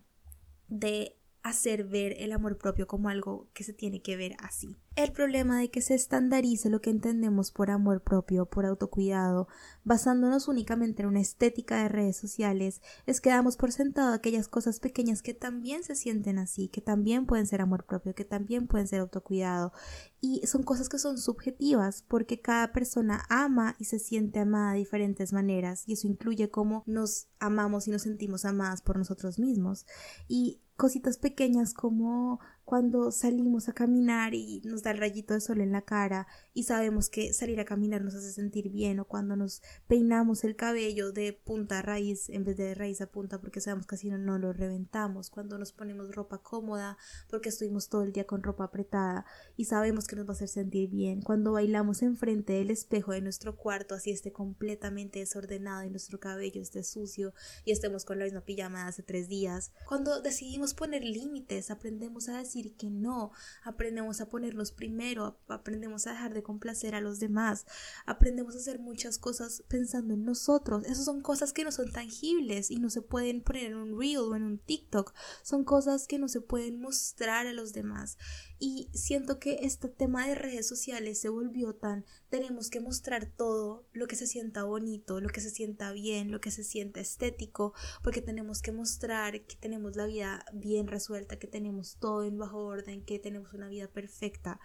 de 0.68 1.16
hacer 1.42 1.84
ver 1.84 2.14
el 2.18 2.32
amor 2.32 2.58
propio 2.58 2.86
como 2.86 3.08
algo 3.08 3.48
que 3.54 3.64
se 3.64 3.72
tiene 3.72 4.02
que 4.02 4.16
ver 4.16 4.36
así. 4.40 4.76
El 4.96 5.12
problema 5.12 5.58
de 5.58 5.70
que 5.70 5.80
se 5.80 5.94
estandarice 5.94 6.68
lo 6.68 6.80
que 6.80 6.90
entendemos 6.90 7.52
por 7.52 7.70
amor 7.70 8.02
propio, 8.02 8.46
por 8.46 8.66
autocuidado, 8.66 9.48
basándonos 9.84 10.48
únicamente 10.48 11.02
en 11.02 11.08
una 11.08 11.20
estética 11.20 11.82
de 11.82 11.88
redes 11.88 12.16
sociales, 12.16 12.82
es 13.06 13.20
que 13.20 13.30
damos 13.30 13.56
por 13.56 13.72
sentado 13.72 14.12
aquellas 14.12 14.48
cosas 14.48 14.80
pequeñas 14.80 15.22
que 15.22 15.32
también 15.32 15.84
se 15.84 15.94
sienten 15.94 16.38
así, 16.38 16.68
que 16.68 16.80
también 16.80 17.24
pueden 17.24 17.46
ser 17.46 17.62
amor 17.62 17.86
propio, 17.86 18.14
que 18.14 18.24
también 18.24 18.66
pueden 18.66 18.88
ser 18.88 19.00
autocuidado. 19.00 19.72
Y 20.20 20.46
son 20.46 20.64
cosas 20.64 20.88
que 20.88 20.98
son 20.98 21.16
subjetivas 21.18 22.04
porque 22.06 22.40
cada 22.40 22.72
persona 22.72 23.24
ama 23.30 23.76
y 23.78 23.84
se 23.84 23.98
siente 23.98 24.40
amada 24.40 24.72
de 24.72 24.78
diferentes 24.78 25.32
maneras 25.32 25.84
y 25.86 25.94
eso 25.94 26.08
incluye 26.08 26.50
cómo 26.50 26.82
nos 26.86 27.28
amamos 27.38 27.88
y 27.88 27.90
nos 27.90 28.02
sentimos 28.02 28.44
amadas 28.44 28.82
por 28.82 28.98
nosotros 28.98 29.38
mismos. 29.38 29.86
Y 30.28 30.60
cositas 30.80 31.18
pequeñas 31.18 31.74
como 31.74 32.40
cuando 32.70 33.10
salimos 33.10 33.68
a 33.68 33.72
caminar 33.72 34.32
y 34.32 34.62
nos 34.64 34.84
da 34.84 34.92
el 34.92 34.98
rayito 34.98 35.34
de 35.34 35.40
sol 35.40 35.60
en 35.60 35.72
la 35.72 35.82
cara 35.82 36.28
y 36.54 36.62
sabemos 36.62 37.08
que 37.10 37.32
salir 37.32 37.58
a 37.58 37.64
caminar 37.64 38.00
nos 38.00 38.14
hace 38.14 38.30
sentir 38.30 38.68
bien 38.70 39.00
o 39.00 39.06
cuando 39.06 39.34
nos 39.34 39.60
peinamos 39.88 40.44
el 40.44 40.54
cabello 40.54 41.10
de 41.10 41.32
punta 41.32 41.80
a 41.80 41.82
raíz 41.82 42.28
en 42.28 42.44
vez 42.44 42.56
de 42.56 42.76
raíz 42.76 43.00
a 43.00 43.08
punta 43.10 43.40
porque 43.40 43.60
sabemos 43.60 43.88
que 43.88 43.96
así 43.96 44.08
no, 44.08 44.18
no 44.18 44.38
lo 44.38 44.52
reventamos, 44.52 45.30
cuando 45.30 45.58
nos 45.58 45.72
ponemos 45.72 46.14
ropa 46.14 46.44
cómoda 46.44 46.96
porque 47.28 47.48
estuvimos 47.48 47.88
todo 47.88 48.04
el 48.04 48.12
día 48.12 48.24
con 48.24 48.40
ropa 48.40 48.62
apretada 48.62 49.26
y 49.56 49.64
sabemos 49.64 50.06
que 50.06 50.14
nos 50.14 50.26
va 50.26 50.30
a 50.30 50.34
hacer 50.34 50.46
sentir 50.46 50.90
bien, 50.90 51.22
cuando 51.22 51.50
bailamos 51.50 52.02
enfrente 52.02 52.52
del 52.52 52.70
espejo 52.70 53.10
de 53.10 53.20
nuestro 53.20 53.56
cuarto 53.56 53.96
así 53.96 54.12
esté 54.12 54.30
completamente 54.30 55.18
desordenado 55.18 55.82
y 55.82 55.90
nuestro 55.90 56.20
cabello 56.20 56.62
esté 56.62 56.84
sucio 56.84 57.34
y 57.64 57.72
estemos 57.72 58.04
con 58.04 58.20
la 58.20 58.26
misma 58.26 58.42
pijama 58.42 58.84
de 58.84 58.90
hace 58.90 59.02
tres 59.02 59.26
días, 59.26 59.72
cuando 59.88 60.22
decidimos 60.22 60.72
poner 60.74 61.02
límites, 61.02 61.72
aprendemos 61.72 62.28
a 62.28 62.38
decir 62.38 62.59
que 62.68 62.90
no, 62.90 63.32
aprendemos 63.64 64.20
a 64.20 64.28
ponernos 64.28 64.72
primero, 64.72 65.38
aprendemos 65.48 66.06
a 66.06 66.12
dejar 66.12 66.34
de 66.34 66.42
complacer 66.42 66.94
a 66.94 67.00
los 67.00 67.18
demás, 67.18 67.66
aprendemos 68.06 68.54
a 68.54 68.58
hacer 68.58 68.78
muchas 68.78 69.18
cosas 69.18 69.62
pensando 69.68 70.14
en 70.14 70.24
nosotros. 70.24 70.84
Esas 70.84 71.04
son 71.04 71.20
cosas 71.20 71.52
que 71.52 71.64
no 71.64 71.72
son 71.72 71.90
tangibles 71.90 72.70
y 72.70 72.78
no 72.78 72.90
se 72.90 73.02
pueden 73.02 73.42
poner 73.42 73.66
en 73.66 73.76
un 73.76 73.98
reel 73.98 74.18
o 74.18 74.36
en 74.36 74.42
un 74.42 74.58
TikTok, 74.58 75.14
son 75.42 75.64
cosas 75.64 76.06
que 76.06 76.18
no 76.18 76.28
se 76.28 76.40
pueden 76.40 76.80
mostrar 76.80 77.46
a 77.46 77.52
los 77.52 77.72
demás. 77.72 78.18
Y 78.62 78.90
siento 78.92 79.38
que 79.38 79.60
este 79.62 79.88
tema 79.88 80.28
de 80.28 80.34
redes 80.34 80.68
sociales 80.68 81.18
se 81.18 81.30
volvió 81.30 81.74
tan, 81.74 82.04
tenemos 82.28 82.68
que 82.68 82.78
mostrar 82.78 83.24
todo 83.24 83.86
lo 83.94 84.06
que 84.06 84.16
se 84.16 84.26
sienta 84.26 84.64
bonito, 84.64 85.18
lo 85.22 85.30
que 85.30 85.40
se 85.40 85.48
sienta 85.48 85.92
bien, 85.92 86.30
lo 86.30 86.42
que 86.42 86.50
se 86.50 86.62
sienta 86.62 87.00
estético, 87.00 87.72
porque 88.02 88.20
tenemos 88.20 88.60
que 88.60 88.70
mostrar 88.70 89.46
que 89.46 89.56
tenemos 89.56 89.96
la 89.96 90.04
vida 90.04 90.44
bien 90.52 90.88
resuelta, 90.88 91.38
que 91.38 91.46
tenemos 91.46 91.96
todo 91.98 92.22
en 92.22 92.36
bajo 92.36 92.58
orden, 92.58 93.02
que 93.02 93.18
tenemos 93.18 93.54
una 93.54 93.68
vida 93.68 93.88
perfecta. 93.88 94.60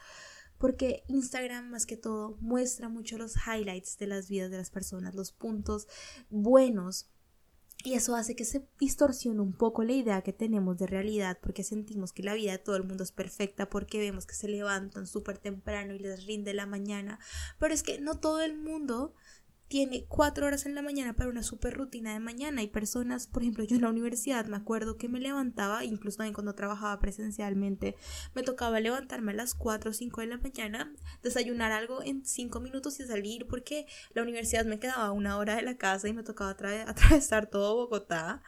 Porque 0.58 1.06
Instagram 1.08 1.70
más 1.70 1.86
que 1.86 1.96
todo 1.96 2.38
muestra 2.42 2.90
mucho 2.90 3.18
los 3.18 3.36
highlights 3.48 3.98
de 3.98 4.08
las 4.08 4.28
vidas 4.28 4.52
de 4.52 4.58
las 4.58 4.72
personas, 4.72 5.16
los 5.16 5.32
puntos 5.32 5.88
buenos 6.30 7.10
y 7.86 7.94
eso 7.94 8.16
hace 8.16 8.36
que 8.36 8.46
se 8.46 8.68
distorsione 8.80 9.40
un 9.42 9.54
poco 9.54 9.84
la 9.84 9.94
idea 9.94 10.24
que 10.24 10.34
tenemos 10.34 10.76
de 10.78 10.88
realidad 10.88 11.38
porque 11.40 11.64
sentimos 11.64 12.14
que 12.14 12.24
la 12.24 12.34
vida 12.34 12.54
de 12.54 12.58
todo 12.58 12.76
el 12.78 12.84
mundo 12.84 13.04
es 13.04 13.12
perfecta 13.12 13.70
porque 13.70 14.00
vemos 14.00 14.26
que 14.26 14.34
se 14.34 14.48
levantan 14.48 15.06
súper 15.06 15.38
temprano 15.38 15.94
y 15.94 16.00
les 16.00 16.26
rinde 16.26 16.56
la 16.56 16.66
mañana. 16.66 17.20
Pero 17.60 17.76
es 17.76 17.84
que 17.84 18.00
no 18.00 18.20
todo 18.20 18.42
el 18.42 18.58
mundo 18.58 19.14
tiene 19.68 20.06
cuatro 20.08 20.46
horas 20.46 20.66
en 20.66 20.76
la 20.76 20.82
mañana 20.82 21.14
para 21.14 21.30
una 21.30 21.44
super 21.44 21.74
rutina 21.74 22.14
de 22.14 22.20
mañana. 22.20 22.62
Hay 22.62 22.68
personas, 22.68 23.28
por 23.28 23.42
ejemplo, 23.42 23.64
yo 23.64 23.76
en 23.76 23.82
la 23.82 23.90
universidad 23.90 24.46
me 24.46 24.58
acuerdo 24.58 24.98
que 24.98 25.10
me 25.10 25.20
levantaba, 25.20 25.84
incluso 25.84 26.18
también 26.18 26.34
cuando 26.34 26.54
trabajaba 26.54 27.00
presencialmente, 27.00 27.96
me 28.36 28.44
tocaba 28.44 28.80
levantarme 28.80 29.32
a 29.32 29.36
las 29.36 29.56
cuatro 29.56 29.92
o 29.92 29.94
cinco 29.94 30.22
de 30.22 30.28
la 30.28 30.38
mañana, 30.38 30.94
desayunar 31.24 31.72
algo 31.72 32.04
en 32.04 32.26
cinco 32.26 32.60
minutos 32.60 33.00
y 33.00 33.06
salir 33.06 33.48
porque 33.48 33.88
la 34.14 34.22
universidad 34.22 34.66
me 34.66 34.80
quedaba 34.80 35.12
una 35.12 35.38
hora 35.38 35.56
de 35.56 35.64
la 35.64 35.78
casa 35.78 36.08
y 36.08 36.14
me 36.14 36.24
tocaba 36.24 36.52
atravesar 36.52 37.48
todo 37.48 37.76
Bogotá. 37.76 38.44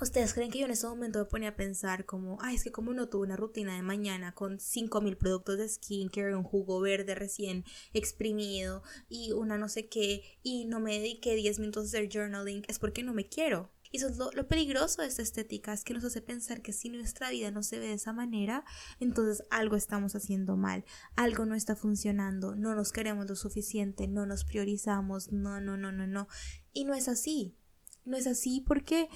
¿Ustedes 0.00 0.32
creen 0.32 0.50
que 0.50 0.58
yo 0.58 0.64
en 0.64 0.70
ese 0.70 0.86
momento 0.86 1.18
me 1.18 1.26
ponía 1.26 1.50
a 1.50 1.56
pensar 1.56 2.06
como, 2.06 2.38
ay, 2.40 2.54
es 2.54 2.64
que 2.64 2.72
como 2.72 2.94
no 2.94 3.10
tuve 3.10 3.26
una 3.26 3.36
rutina 3.36 3.76
de 3.76 3.82
mañana 3.82 4.32
con 4.32 4.58
5000 4.58 5.18
productos 5.18 5.58
de 5.58 5.68
skincare, 5.68 6.34
un 6.34 6.42
jugo 6.42 6.80
verde 6.80 7.14
recién 7.14 7.64
exprimido 7.92 8.82
y 9.10 9.32
una 9.32 9.58
no 9.58 9.68
sé 9.68 9.88
qué, 9.88 10.22
y 10.42 10.64
no 10.64 10.80
me 10.80 10.98
dediqué 10.98 11.34
10 11.34 11.58
minutos 11.58 11.84
a 11.84 11.86
hacer 11.88 12.08
journaling, 12.10 12.64
es 12.66 12.78
porque 12.78 13.02
no 13.02 13.12
me 13.12 13.28
quiero? 13.28 13.70
Y 13.92 13.98
eso 13.98 14.08
es 14.08 14.16
lo, 14.16 14.30
lo, 14.32 14.48
peligroso 14.48 15.02
de 15.02 15.08
esta 15.08 15.20
estética, 15.20 15.74
es 15.74 15.84
que 15.84 15.92
nos 15.92 16.04
hace 16.04 16.22
pensar 16.22 16.62
que 16.62 16.72
si 16.72 16.88
nuestra 16.88 17.28
vida 17.28 17.50
no 17.50 17.62
se 17.62 17.78
ve 17.78 17.88
de 17.88 17.94
esa 17.94 18.14
manera, 18.14 18.64
entonces 19.00 19.44
algo 19.50 19.76
estamos 19.76 20.14
haciendo 20.14 20.56
mal, 20.56 20.84
algo 21.14 21.44
no 21.44 21.56
está 21.56 21.76
funcionando, 21.76 22.54
no 22.54 22.74
nos 22.74 22.92
queremos 22.92 23.28
lo 23.28 23.36
suficiente, 23.36 24.08
no 24.08 24.24
nos 24.24 24.44
priorizamos, 24.44 25.30
no, 25.30 25.60
no, 25.60 25.76
no, 25.76 25.92
no, 25.92 26.06
no. 26.06 26.28
Y 26.72 26.84
no 26.84 26.94
es 26.94 27.08
así 27.08 27.56
No 28.04 28.16
es 28.16 28.26
así 28.26 28.64
porque 28.66 29.08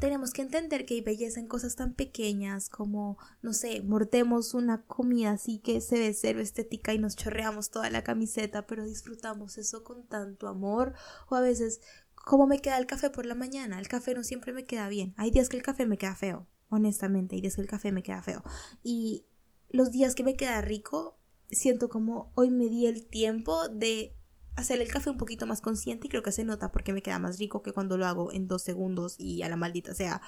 tenemos 0.00 0.32
que 0.32 0.42
entender 0.42 0.84
que 0.86 0.94
hay 0.94 1.00
belleza 1.00 1.40
en 1.40 1.48
cosas 1.48 1.76
tan 1.76 1.94
pequeñas 1.94 2.68
como, 2.68 3.18
no 3.42 3.52
sé, 3.52 3.82
mordemos 3.82 4.54
una 4.54 4.84
comida 4.84 5.32
así 5.32 5.58
que 5.58 5.80
se 5.80 5.98
ve 5.98 6.14
cero 6.14 6.40
estética 6.40 6.94
y 6.94 6.98
nos 6.98 7.16
chorreamos 7.16 7.70
toda 7.70 7.90
la 7.90 8.04
camiseta, 8.04 8.66
pero 8.66 8.84
disfrutamos 8.84 9.58
eso 9.58 9.84
con 9.84 10.06
tanto 10.06 10.48
amor. 10.48 10.94
O 11.28 11.36
a 11.36 11.40
veces, 11.40 11.80
como 12.14 12.46
me 12.46 12.60
queda 12.60 12.78
el 12.78 12.86
café 12.86 13.10
por 13.10 13.26
la 13.26 13.34
mañana, 13.34 13.78
el 13.78 13.88
café 13.88 14.14
no 14.14 14.24
siempre 14.24 14.52
me 14.52 14.64
queda 14.64 14.88
bien. 14.88 15.14
Hay 15.16 15.30
días 15.30 15.48
que 15.48 15.56
el 15.56 15.62
café 15.62 15.86
me 15.86 15.98
queda 15.98 16.14
feo, 16.14 16.46
honestamente, 16.68 17.36
hay 17.36 17.42
días 17.42 17.56
que 17.56 17.62
el 17.62 17.68
café 17.68 17.92
me 17.92 18.02
queda 18.02 18.22
feo. 18.22 18.42
Y 18.82 19.26
los 19.70 19.90
días 19.90 20.14
que 20.14 20.24
me 20.24 20.36
queda 20.36 20.60
rico, 20.60 21.18
siento 21.50 21.88
como 21.88 22.32
hoy 22.34 22.50
me 22.50 22.68
di 22.68 22.86
el 22.86 23.06
tiempo 23.06 23.68
de 23.68 24.16
hacer 24.56 24.80
el 24.80 24.88
café 24.88 25.10
un 25.10 25.18
poquito 25.18 25.46
más 25.46 25.60
consciente 25.60 26.06
y 26.06 26.10
creo 26.10 26.22
que 26.22 26.32
se 26.32 26.44
nota 26.44 26.72
porque 26.72 26.92
me 26.92 27.02
queda 27.02 27.18
más 27.18 27.38
rico 27.38 27.62
que 27.62 27.72
cuando 27.72 27.96
lo 27.96 28.06
hago 28.06 28.32
en 28.32 28.48
dos 28.48 28.62
segundos 28.62 29.16
y 29.18 29.42
a 29.42 29.48
la 29.48 29.56
maldita 29.56 29.94
sea. 29.94 30.20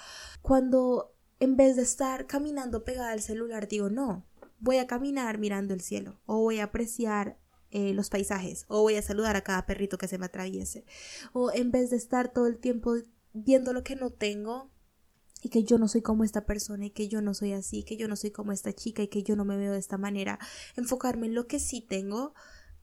Cuando 0.42 1.14
en 1.40 1.56
vez 1.56 1.76
de 1.76 1.82
estar 1.82 2.26
caminando 2.26 2.84
pegada 2.84 3.12
al 3.12 3.20
celular 3.20 3.68
digo 3.68 3.90
no, 3.90 4.26
voy 4.60 4.78
a 4.78 4.86
caminar 4.86 5.38
mirando 5.38 5.74
el 5.74 5.80
cielo 5.80 6.20
o 6.26 6.40
voy 6.40 6.60
a 6.60 6.64
apreciar 6.64 7.38
eh, 7.70 7.92
los 7.92 8.08
paisajes 8.08 8.64
o 8.68 8.82
voy 8.82 8.94
a 8.96 9.02
saludar 9.02 9.36
a 9.36 9.42
cada 9.42 9.66
perrito 9.66 9.98
que 9.98 10.08
se 10.08 10.16
me 10.16 10.26
atraviese 10.26 10.84
o 11.32 11.52
en 11.52 11.70
vez 11.70 11.90
de 11.90 11.96
estar 11.96 12.32
todo 12.32 12.46
el 12.46 12.58
tiempo 12.58 12.94
viendo 13.32 13.72
lo 13.72 13.82
que 13.82 13.96
no 13.96 14.10
tengo 14.10 14.70
y 15.42 15.50
que 15.50 15.64
yo 15.64 15.76
no 15.76 15.88
soy 15.88 16.00
como 16.00 16.24
esta 16.24 16.46
persona 16.46 16.86
y 16.86 16.90
que 16.90 17.08
yo 17.08 17.20
no 17.20 17.34
soy 17.34 17.52
así, 17.52 17.82
que 17.82 17.98
yo 17.98 18.08
no 18.08 18.16
soy 18.16 18.30
como 18.30 18.52
esta 18.52 18.72
chica 18.72 19.02
y 19.02 19.08
que 19.08 19.22
yo 19.22 19.36
no 19.36 19.44
me 19.44 19.58
veo 19.58 19.72
de 19.72 19.78
esta 19.78 19.98
manera, 19.98 20.38
enfocarme 20.74 21.26
en 21.26 21.34
lo 21.34 21.46
que 21.46 21.58
sí 21.58 21.82
tengo 21.82 22.32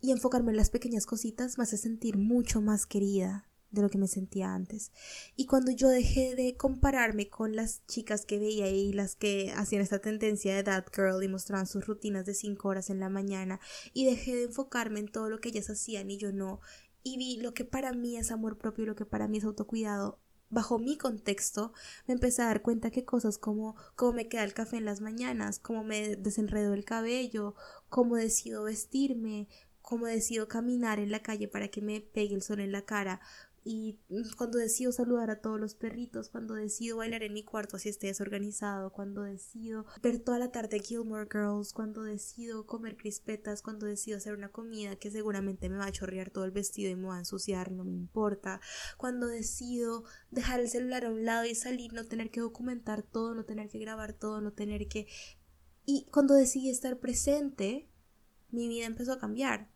y 0.01 0.11
enfocarme 0.11 0.51
en 0.51 0.57
las 0.57 0.69
pequeñas 0.69 1.05
cositas 1.05 1.57
me 1.57 1.63
hace 1.63 1.77
sentir 1.77 2.17
mucho 2.17 2.61
más 2.61 2.85
querida 2.85 3.47
de 3.69 3.81
lo 3.81 3.89
que 3.89 3.97
me 3.97 4.07
sentía 4.07 4.53
antes. 4.53 4.91
Y 5.37 5.45
cuando 5.45 5.71
yo 5.71 5.87
dejé 5.87 6.35
de 6.35 6.57
compararme 6.57 7.29
con 7.29 7.55
las 7.55 7.85
chicas 7.87 8.25
que 8.25 8.37
veía 8.37 8.69
y 8.69 8.91
las 8.91 9.15
que 9.15 9.53
hacían 9.55 9.81
esta 9.81 9.99
tendencia 9.99 10.55
de 10.55 10.63
that 10.63 10.85
girl 10.93 11.23
y 11.23 11.29
mostraban 11.29 11.67
sus 11.67 11.87
rutinas 11.87 12.25
de 12.25 12.33
cinco 12.33 12.67
horas 12.67 12.89
en 12.89 12.99
la 12.99 13.07
mañana 13.07 13.61
y 13.93 14.05
dejé 14.05 14.35
de 14.35 14.43
enfocarme 14.45 14.99
en 14.99 15.07
todo 15.07 15.29
lo 15.29 15.39
que 15.39 15.49
ellas 15.49 15.69
hacían 15.69 16.11
y 16.11 16.17
yo 16.17 16.33
no 16.33 16.59
y 17.03 17.17
vi 17.17 17.37
lo 17.37 17.53
que 17.53 17.65
para 17.65 17.93
mí 17.93 18.17
es 18.17 18.31
amor 18.31 18.57
propio, 18.57 18.85
lo 18.85 18.95
que 18.95 19.05
para 19.05 19.27
mí 19.27 19.39
es 19.39 19.43
autocuidado, 19.43 20.19
bajo 20.49 20.77
mi 20.79 20.97
contexto, 20.97 21.73
me 22.07 22.13
empecé 22.13 22.41
a 22.41 22.47
dar 22.47 22.61
cuenta 22.61 22.91
que 22.91 23.05
cosas 23.05 23.37
como 23.37 23.75
cómo 23.95 24.13
me 24.13 24.27
queda 24.27 24.43
el 24.43 24.53
café 24.53 24.77
en 24.77 24.85
las 24.85 25.01
mañanas, 25.01 25.59
cómo 25.59 25.83
me 25.83 26.15
desenredo 26.17 26.73
el 26.73 26.85
cabello, 26.85 27.55
cómo 27.89 28.17
decido 28.17 28.63
vestirme, 28.63 29.47
cómo 29.91 30.05
decido 30.05 30.47
caminar 30.47 30.99
en 30.99 31.11
la 31.11 31.21
calle 31.21 31.49
para 31.49 31.67
que 31.67 31.81
me 31.81 31.99
pegue 31.99 32.33
el 32.33 32.41
sol 32.41 32.61
en 32.61 32.71
la 32.71 32.83
cara 32.83 33.19
y 33.65 33.99
cuando 34.37 34.57
decido 34.57 34.93
saludar 34.93 35.29
a 35.29 35.41
todos 35.41 35.59
los 35.59 35.75
perritos, 35.75 36.29
cuando 36.29 36.53
decido 36.53 36.95
bailar 36.95 37.23
en 37.23 37.33
mi 37.33 37.43
cuarto 37.43 37.77
si 37.77 37.89
esté 37.89 38.07
desorganizado, 38.07 38.93
cuando 38.93 39.23
decido 39.23 39.85
ver 40.01 40.19
toda 40.19 40.39
la 40.39 40.49
tarde 40.49 40.79
Gilmore 40.79 41.27
Girls, 41.29 41.73
cuando 41.73 42.03
decido 42.03 42.65
comer 42.65 42.95
crispetas, 42.95 43.61
cuando 43.61 43.85
decido 43.85 44.15
hacer 44.15 44.33
una 44.33 44.47
comida 44.47 44.95
que 44.95 45.11
seguramente 45.11 45.67
me 45.67 45.75
va 45.75 45.87
a 45.87 45.91
chorrear 45.91 46.29
todo 46.29 46.45
el 46.45 46.51
vestido 46.51 46.89
y 46.89 46.95
me 46.95 47.09
va 47.09 47.17
a 47.17 47.19
ensuciar, 47.19 47.69
no 47.69 47.83
me 47.83 47.91
importa, 47.91 48.61
cuando 48.95 49.27
decido 49.27 50.05
dejar 50.29 50.61
el 50.61 50.69
celular 50.69 51.03
a 51.03 51.09
un 51.09 51.25
lado 51.25 51.45
y 51.45 51.53
salir, 51.53 51.91
no 51.91 52.05
tener 52.05 52.31
que 52.31 52.39
documentar 52.39 53.03
todo, 53.03 53.35
no 53.35 53.43
tener 53.43 53.67
que 53.67 53.79
grabar 53.79 54.13
todo, 54.13 54.39
no 54.39 54.53
tener 54.53 54.87
que... 54.87 55.07
Y 55.85 56.07
cuando 56.11 56.33
decidí 56.33 56.69
estar 56.69 56.97
presente, 56.97 57.89
mi 58.51 58.67
vida 58.67 58.85
empezó 58.85 59.13
a 59.13 59.19
cambiar. 59.19 59.69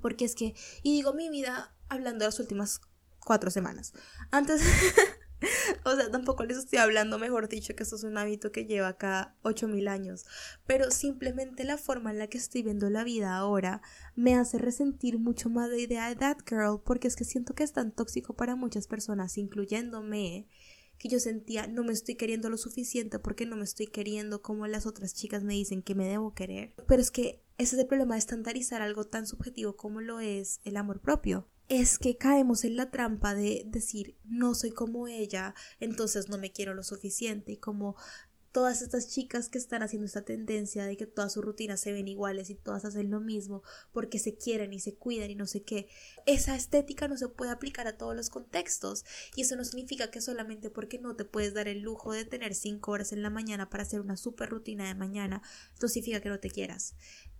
Porque 0.00 0.24
es 0.24 0.34
que, 0.34 0.54
y 0.82 0.92
digo 0.92 1.14
mi 1.14 1.28
vida 1.28 1.74
hablando 1.88 2.20
de 2.20 2.28
las 2.28 2.40
últimas 2.40 2.80
cuatro 3.18 3.50
semanas. 3.50 3.92
Antes, 4.30 4.62
o 5.84 5.94
sea, 5.94 6.10
tampoco 6.10 6.44
les 6.44 6.58
estoy 6.58 6.78
hablando, 6.78 7.18
mejor 7.18 7.48
dicho, 7.48 7.74
que 7.74 7.82
esto 7.82 7.96
es 7.96 8.04
un 8.04 8.18
hábito 8.18 8.52
que 8.52 8.66
lleva 8.66 8.88
acá 8.88 9.36
ocho 9.42 9.68
mil 9.68 9.88
años. 9.88 10.24
Pero 10.66 10.90
simplemente 10.90 11.64
la 11.64 11.78
forma 11.78 12.10
en 12.10 12.18
la 12.18 12.26
que 12.26 12.38
estoy 12.38 12.62
viendo 12.62 12.90
la 12.90 13.04
vida 13.04 13.36
ahora 13.36 13.82
me 14.16 14.34
hace 14.34 14.58
resentir 14.58 15.18
mucho 15.18 15.48
más 15.48 15.70
la 15.70 15.78
idea 15.78 16.08
de 16.08 16.16
that 16.16 16.38
girl, 16.46 16.80
porque 16.84 17.08
es 17.08 17.16
que 17.16 17.24
siento 17.24 17.54
que 17.54 17.64
es 17.64 17.72
tan 17.72 17.92
tóxico 17.92 18.34
para 18.34 18.56
muchas 18.56 18.86
personas, 18.86 19.38
incluyéndome 19.38 20.48
que 21.00 21.08
yo 21.08 21.18
sentía 21.18 21.66
no 21.66 21.82
me 21.82 21.94
estoy 21.94 22.14
queriendo 22.14 22.50
lo 22.50 22.58
suficiente 22.58 23.18
porque 23.18 23.46
no 23.46 23.56
me 23.56 23.64
estoy 23.64 23.86
queriendo 23.86 24.42
como 24.42 24.66
las 24.66 24.84
otras 24.84 25.14
chicas 25.14 25.42
me 25.42 25.54
dicen 25.54 25.82
que 25.82 25.94
me 25.94 26.06
debo 26.06 26.34
querer. 26.34 26.74
Pero 26.86 27.00
es 27.00 27.10
que 27.10 27.42
ese 27.56 27.76
es 27.76 27.80
el 27.80 27.88
problema 27.88 28.14
de 28.14 28.18
estandarizar 28.18 28.82
algo 28.82 29.04
tan 29.04 29.26
subjetivo 29.26 29.76
como 29.76 30.02
lo 30.02 30.20
es 30.20 30.60
el 30.62 30.76
amor 30.76 31.00
propio. 31.00 31.48
Es 31.68 31.98
que 31.98 32.18
caemos 32.18 32.64
en 32.64 32.76
la 32.76 32.90
trampa 32.90 33.34
de 33.34 33.62
decir 33.66 34.18
no 34.24 34.54
soy 34.54 34.72
como 34.72 35.08
ella, 35.08 35.54
entonces 35.78 36.28
no 36.28 36.36
me 36.36 36.52
quiero 36.52 36.74
lo 36.74 36.82
suficiente 36.82 37.52
y 37.52 37.56
como 37.56 37.96
todas 38.52 38.82
estas 38.82 39.08
chicas 39.08 39.48
que 39.48 39.58
están 39.58 39.82
haciendo 39.82 40.06
esta 40.06 40.22
tendencia 40.22 40.84
de 40.84 40.96
que 40.96 41.06
todas 41.06 41.32
sus 41.32 41.44
rutinas 41.44 41.80
se 41.80 41.92
ven 41.92 42.08
iguales 42.08 42.50
y 42.50 42.54
todas 42.54 42.84
hacen 42.84 43.10
lo 43.10 43.20
mismo 43.20 43.62
porque 43.92 44.18
se 44.18 44.36
quieren 44.36 44.72
y 44.72 44.80
se 44.80 44.94
cuidan 44.94 45.30
y 45.30 45.34
no 45.34 45.46
sé 45.46 45.62
qué. 45.62 45.88
Esa 46.26 46.56
estética 46.56 47.08
no 47.08 47.16
se 47.16 47.28
puede 47.28 47.50
aplicar 47.50 47.86
a 47.86 47.96
todos 47.96 48.16
los 48.16 48.30
contextos 48.30 49.04
y 49.36 49.42
eso 49.42 49.56
no 49.56 49.64
significa 49.64 50.10
que 50.10 50.20
solamente 50.20 50.70
porque 50.70 50.98
no 50.98 51.16
te 51.16 51.24
puedes 51.24 51.54
dar 51.54 51.68
el 51.68 51.80
lujo 51.80 52.12
de 52.12 52.24
tener 52.24 52.54
cinco 52.54 52.92
horas 52.92 53.12
en 53.12 53.22
la 53.22 53.30
mañana 53.30 53.70
para 53.70 53.84
hacer 53.84 54.00
una 54.00 54.16
super 54.16 54.48
rutina 54.48 54.86
de 54.86 54.94
mañana, 54.94 55.42
no 55.80 55.88
significa 55.88 56.20
que 56.20 56.28
no 56.28 56.40
te 56.40 56.50
quieras 56.50 56.94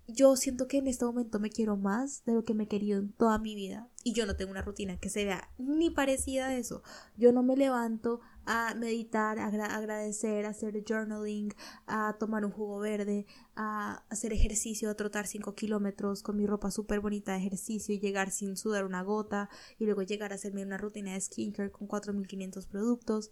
yo 0.07 0.37
siento 0.37 0.67
que 0.67 0.79
en 0.79 0.87
este 0.87 1.05
momento 1.05 1.39
me 1.39 1.51
quiero 1.51 1.77
más 1.77 2.25
de 2.25 2.35
lo 2.35 2.45
que 2.45 2.55
me 2.55 2.65
he 2.65 2.69
querido 2.69 2.99
en 2.99 3.13
toda 3.13 3.39
mi 3.39 3.55
vida. 3.55 3.89
Y 4.03 4.13
yo 4.13 4.27
no 4.27 4.35
tengo 4.35 4.51
una 4.51 4.63
rutina 4.63 4.99
que 4.99 5.11
se 5.11 5.25
vea 5.25 5.51
ni 5.59 5.91
parecida 5.91 6.47
a 6.47 6.57
eso. 6.57 6.83
Yo 7.17 7.33
no 7.33 7.43
me 7.43 7.57
levanto 7.57 8.21
a 8.47 8.75
meditar, 8.75 9.39
a 9.39 9.47
agradecer, 9.47 10.47
a 10.47 10.51
hacer 10.51 10.83
journaling, 10.87 11.55
a 11.87 12.17
tomar 12.19 12.45
un 12.45 12.51
jugo 12.51 12.79
verde, 12.79 13.27
a 13.55 14.05
hacer 14.09 14.33
ejercicio, 14.33 14.91
a 14.91 14.95
trotar 14.95 15.27
5 15.27 15.55
kilómetros 15.55 16.23
con 16.23 16.37
mi 16.37 16.47
ropa 16.47 16.71
súper 16.71 17.01
bonita 17.01 17.33
de 17.33 17.39
ejercicio 17.39 17.95
y 17.95 18.01
llegar 18.01 18.31
sin 18.31 18.57
sudar 18.57 18.85
una 18.85 19.03
gota 19.03 19.51
y 19.79 19.85
luego 19.85 20.03
llegar 20.03 20.33
a 20.33 20.37
hacerme 20.37 20.65
una 20.65 20.79
rutina 20.79 21.13
de 21.13 21.21
skincare 21.21 21.71
con 21.71 21.87
4.500 21.87 22.67
productos. 22.67 23.31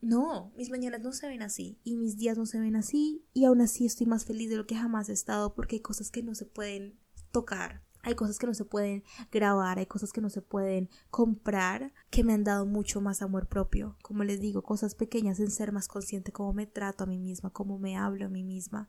No, 0.00 0.52
mis 0.56 0.70
mañanas 0.70 1.02
no 1.02 1.12
se 1.12 1.28
ven 1.28 1.42
así 1.42 1.78
y 1.84 1.96
mis 1.96 2.16
días 2.16 2.38
no 2.38 2.46
se 2.46 2.58
ven 2.58 2.74
así 2.76 3.22
y 3.34 3.44
aún 3.44 3.60
así 3.60 3.84
estoy 3.84 4.06
más 4.06 4.24
feliz 4.24 4.48
de 4.48 4.56
lo 4.56 4.66
que 4.66 4.74
jamás 4.74 5.08
he 5.08 5.12
estado 5.12 5.54
porque 5.54 5.76
hay 5.76 5.82
cosas 5.82 6.10
que 6.10 6.22
no 6.22 6.34
se 6.34 6.46
pueden 6.46 6.98
tocar, 7.30 7.82
hay 8.02 8.14
cosas 8.14 8.38
que 8.38 8.46
no 8.46 8.54
se 8.54 8.64
pueden 8.64 9.04
grabar, 9.30 9.78
hay 9.78 9.86
cosas 9.86 10.12
que 10.12 10.22
no 10.22 10.30
se 10.30 10.40
pueden 10.40 10.88
comprar 11.10 11.92
que 12.08 12.24
me 12.24 12.32
han 12.32 12.44
dado 12.44 12.64
mucho 12.64 13.00
más 13.00 13.20
amor 13.20 13.46
propio. 13.46 13.96
Como 14.02 14.24
les 14.24 14.40
digo, 14.40 14.62
cosas 14.62 14.94
pequeñas 14.94 15.38
en 15.38 15.50
ser 15.50 15.72
más 15.72 15.86
consciente 15.86 16.32
cómo 16.32 16.54
me 16.54 16.66
trato 16.66 17.04
a 17.04 17.06
mí 17.06 17.18
misma, 17.18 17.50
cómo 17.50 17.78
me 17.78 17.96
hablo 17.96 18.24
a 18.24 18.30
mí 18.30 18.42
misma, 18.42 18.88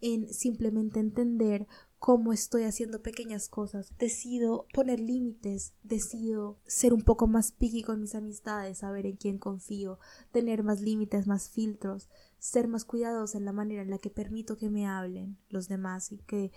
en 0.00 0.32
simplemente 0.32 1.00
entender 1.00 1.66
cómo 2.00 2.32
estoy 2.32 2.64
haciendo 2.64 3.02
pequeñas 3.02 3.48
cosas. 3.48 3.92
Decido 3.98 4.66
poner 4.72 4.98
límites, 4.98 5.74
decido 5.82 6.58
ser 6.66 6.94
un 6.94 7.02
poco 7.02 7.28
más 7.28 7.52
picky 7.52 7.82
con 7.82 8.00
mis 8.00 8.14
amistades, 8.14 8.78
saber 8.78 9.04
en 9.04 9.16
quién 9.16 9.38
confío, 9.38 9.98
tener 10.32 10.64
más 10.64 10.80
límites, 10.80 11.26
más 11.26 11.50
filtros, 11.50 12.08
ser 12.38 12.68
más 12.68 12.86
cuidadosos 12.86 13.36
en 13.36 13.44
la 13.44 13.52
manera 13.52 13.82
en 13.82 13.90
la 13.90 13.98
que 13.98 14.08
permito 14.08 14.56
que 14.56 14.70
me 14.70 14.86
hablen 14.86 15.36
los 15.50 15.68
demás 15.68 16.10
y 16.10 16.16
que 16.16 16.52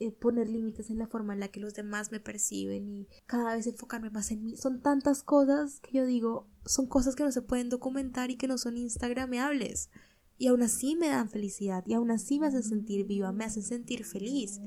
eh, 0.00 0.12
poner 0.12 0.48
límites 0.48 0.88
en 0.88 0.98
la 0.98 1.06
forma 1.06 1.34
en 1.34 1.40
la 1.40 1.48
que 1.48 1.60
los 1.60 1.74
demás 1.74 2.10
me 2.10 2.18
perciben 2.18 2.88
y 2.88 3.06
cada 3.26 3.54
vez 3.54 3.66
enfocarme 3.66 4.08
más 4.08 4.30
en 4.30 4.44
mí. 4.44 4.56
Son 4.56 4.80
tantas 4.80 5.22
cosas 5.22 5.80
que 5.80 5.98
yo 5.98 6.06
digo, 6.06 6.48
son 6.64 6.86
cosas 6.86 7.16
que 7.16 7.22
no 7.22 7.32
se 7.32 7.42
pueden 7.42 7.68
documentar 7.68 8.30
y 8.30 8.36
que 8.36 8.48
no 8.48 8.56
son 8.56 8.78
instagrameables. 8.78 9.90
Y 10.38 10.48
aún 10.48 10.62
así 10.62 10.96
me 10.96 11.08
dan 11.08 11.30
felicidad 11.30 11.82
y 11.86 11.94
aún 11.94 12.10
así 12.10 12.38
me 12.38 12.46
hacen 12.46 12.62
sentir 12.62 13.06
viva, 13.06 13.32
me 13.32 13.44
hacen 13.44 13.62
sentir 13.62 14.04
feliz. 14.04 14.60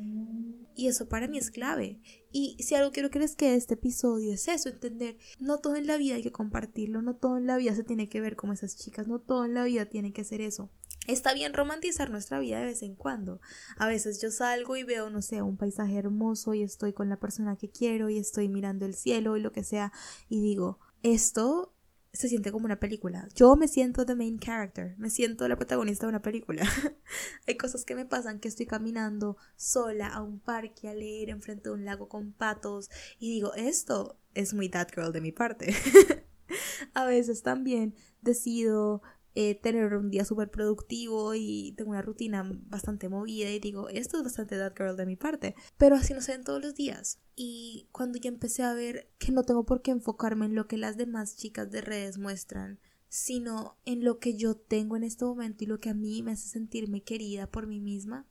Y 0.80 0.88
eso 0.88 1.10
para 1.10 1.28
mí 1.28 1.38
es 1.38 1.52
clave. 1.52 2.00
Y 2.32 2.56
si 2.64 2.74
algo 2.74 2.94
quiero 2.94 3.10
que 3.10 3.20
les 3.20 3.36
quede 3.36 3.56
este 3.56 3.74
episodio 3.74 4.32
es 4.32 4.48
eso, 4.48 4.70
entender, 4.70 5.18
no 5.38 5.58
todo 5.58 5.76
en 5.76 5.88
la 5.88 5.98
vida 5.98 6.16
hay 6.16 6.24
que 6.24 6.32
compartirlo, 6.32 7.02
no 7.02 7.18
todo 7.18 7.36
en 7.36 7.48
la 7.48 7.58
vida 7.58 7.76
se 7.76 7.84
tiene 7.84 8.08
que 8.08 8.22
ver 8.22 8.38
como 8.38 8.54
esas 8.54 8.78
chicas, 8.78 9.06
no 9.06 9.20
todo 9.20 9.44
en 9.44 9.54
la 9.54 9.66
vida 9.66 9.88
tiene 9.88 10.14
que 10.14 10.24
ser 10.24 10.40
eso. 10.40 10.70
Está 11.06 11.34
bien 11.34 11.54
romantizar 11.54 12.12
nuestra 12.12 12.40
vida 12.40 12.60
de 12.60 12.66
vez 12.68 12.82
en 12.82 12.96
cuando. 12.96 13.42
A 13.76 13.90
veces 13.90 14.22
yo 14.22 14.32
salgo 14.32 14.78
y 14.78 14.84
veo, 14.84 15.10
no 15.10 15.22
sé, 15.22 15.42
un 15.42 15.58
paisaje 15.58 15.98
hermoso 15.98 16.54
y 16.54 16.64
estoy 16.64 16.94
con 16.94 17.10
la 17.10 17.20
persona 17.20 17.58
que 17.58 17.70
quiero 17.70 18.10
y 18.10 18.18
estoy 18.18 18.48
mirando 18.48 18.86
el 18.86 18.96
cielo 18.96 19.36
y 19.36 19.42
lo 19.42 19.52
que 19.52 19.66
sea 19.66 19.92
y 20.30 20.42
digo, 20.42 20.80
esto 21.04 21.74
se 22.12 22.28
siente 22.28 22.52
como 22.52 22.66
una 22.66 22.80
película. 22.80 23.28
Yo 23.36 23.56
me 23.56 23.68
siento 23.68 24.06
the 24.06 24.16
main 24.16 24.40
character, 24.40 24.96
me 24.98 25.10
siento 25.10 25.48
la 25.48 25.56
protagonista 25.56 26.06
de 26.06 26.10
una 26.10 26.22
película. 26.22 26.64
Hay 27.48 27.58
cosas 27.58 27.86
que 27.86 27.96
me 27.96 28.06
pasan 28.06 28.40
que 28.40 28.48
estoy 28.48 28.66
caminando 28.66 29.38
sola 29.56 30.08
a 30.08 30.22
un 30.22 30.40
parque 30.40 30.90
a 30.90 30.94
leer 30.94 31.30
enfrente 31.30 31.70
de 31.70 31.76
un 31.76 31.86
lago 31.86 32.10
con 32.10 32.34
patos 32.34 32.90
y 33.20 33.32
digo, 33.32 33.54
esto 33.54 34.20
es 34.34 34.54
muy 34.54 34.70
that 34.70 34.90
girl 34.94 35.12
de 35.12 35.22
mi 35.22 35.32
parte. 35.32 35.74
a 36.94 37.06
veces 37.06 37.44
también 37.44 37.96
decido 38.22 39.02
eh, 39.36 39.56
tener 39.56 39.94
un 39.96 40.10
día 40.10 40.26
súper 40.26 40.50
productivo 40.50 41.34
y 41.36 41.74
tengo 41.78 41.92
una 41.92 42.02
rutina 42.02 42.50
bastante 42.68 43.10
movida 43.10 43.50
y 43.50 43.60
digo, 43.60 43.90
esto 43.90 44.18
es 44.18 44.24
bastante 44.24 44.58
that 44.58 44.74
girl 44.76 44.96
de 44.96 45.06
mi 45.06 45.16
parte. 45.16 45.56
Pero 45.78 45.96
así 45.96 46.14
no 46.14 46.22
se 46.22 46.32
ven 46.32 46.44
todos 46.44 46.62
los 46.62 46.76
días. 46.76 47.20
Y 47.36 47.88
cuando 47.92 48.18
ya 48.18 48.30
empecé 48.30 48.64
a 48.64 48.74
ver 48.74 49.12
que 49.18 49.32
no 49.32 49.44
tengo 49.44 49.66
por 49.66 49.82
qué 49.82 49.92
enfocarme 49.92 50.46
en 50.46 50.56
lo 50.56 50.68
que 50.68 50.78
las 50.78 50.98
demás 50.98 51.38
chicas 51.38 51.70
de 51.72 51.82
redes 51.82 52.18
muestran, 52.18 52.80
sino 53.08 53.78
en 53.86 54.04
lo 54.04 54.20
que 54.20 54.36
yo 54.36 54.56
tengo 54.56 54.96
en 54.96 55.04
este 55.04 55.26
momento 55.26 55.64
y 55.64 55.68
lo 55.68 55.80
que 55.80 55.90
a 55.90 55.94
mí 55.94 56.22
me 56.24 56.32
hace 56.32 56.48
sentirme 56.48 57.04
querida 57.04 57.48
por 57.48 57.68
mí 57.68 57.80
misma, 57.80 58.28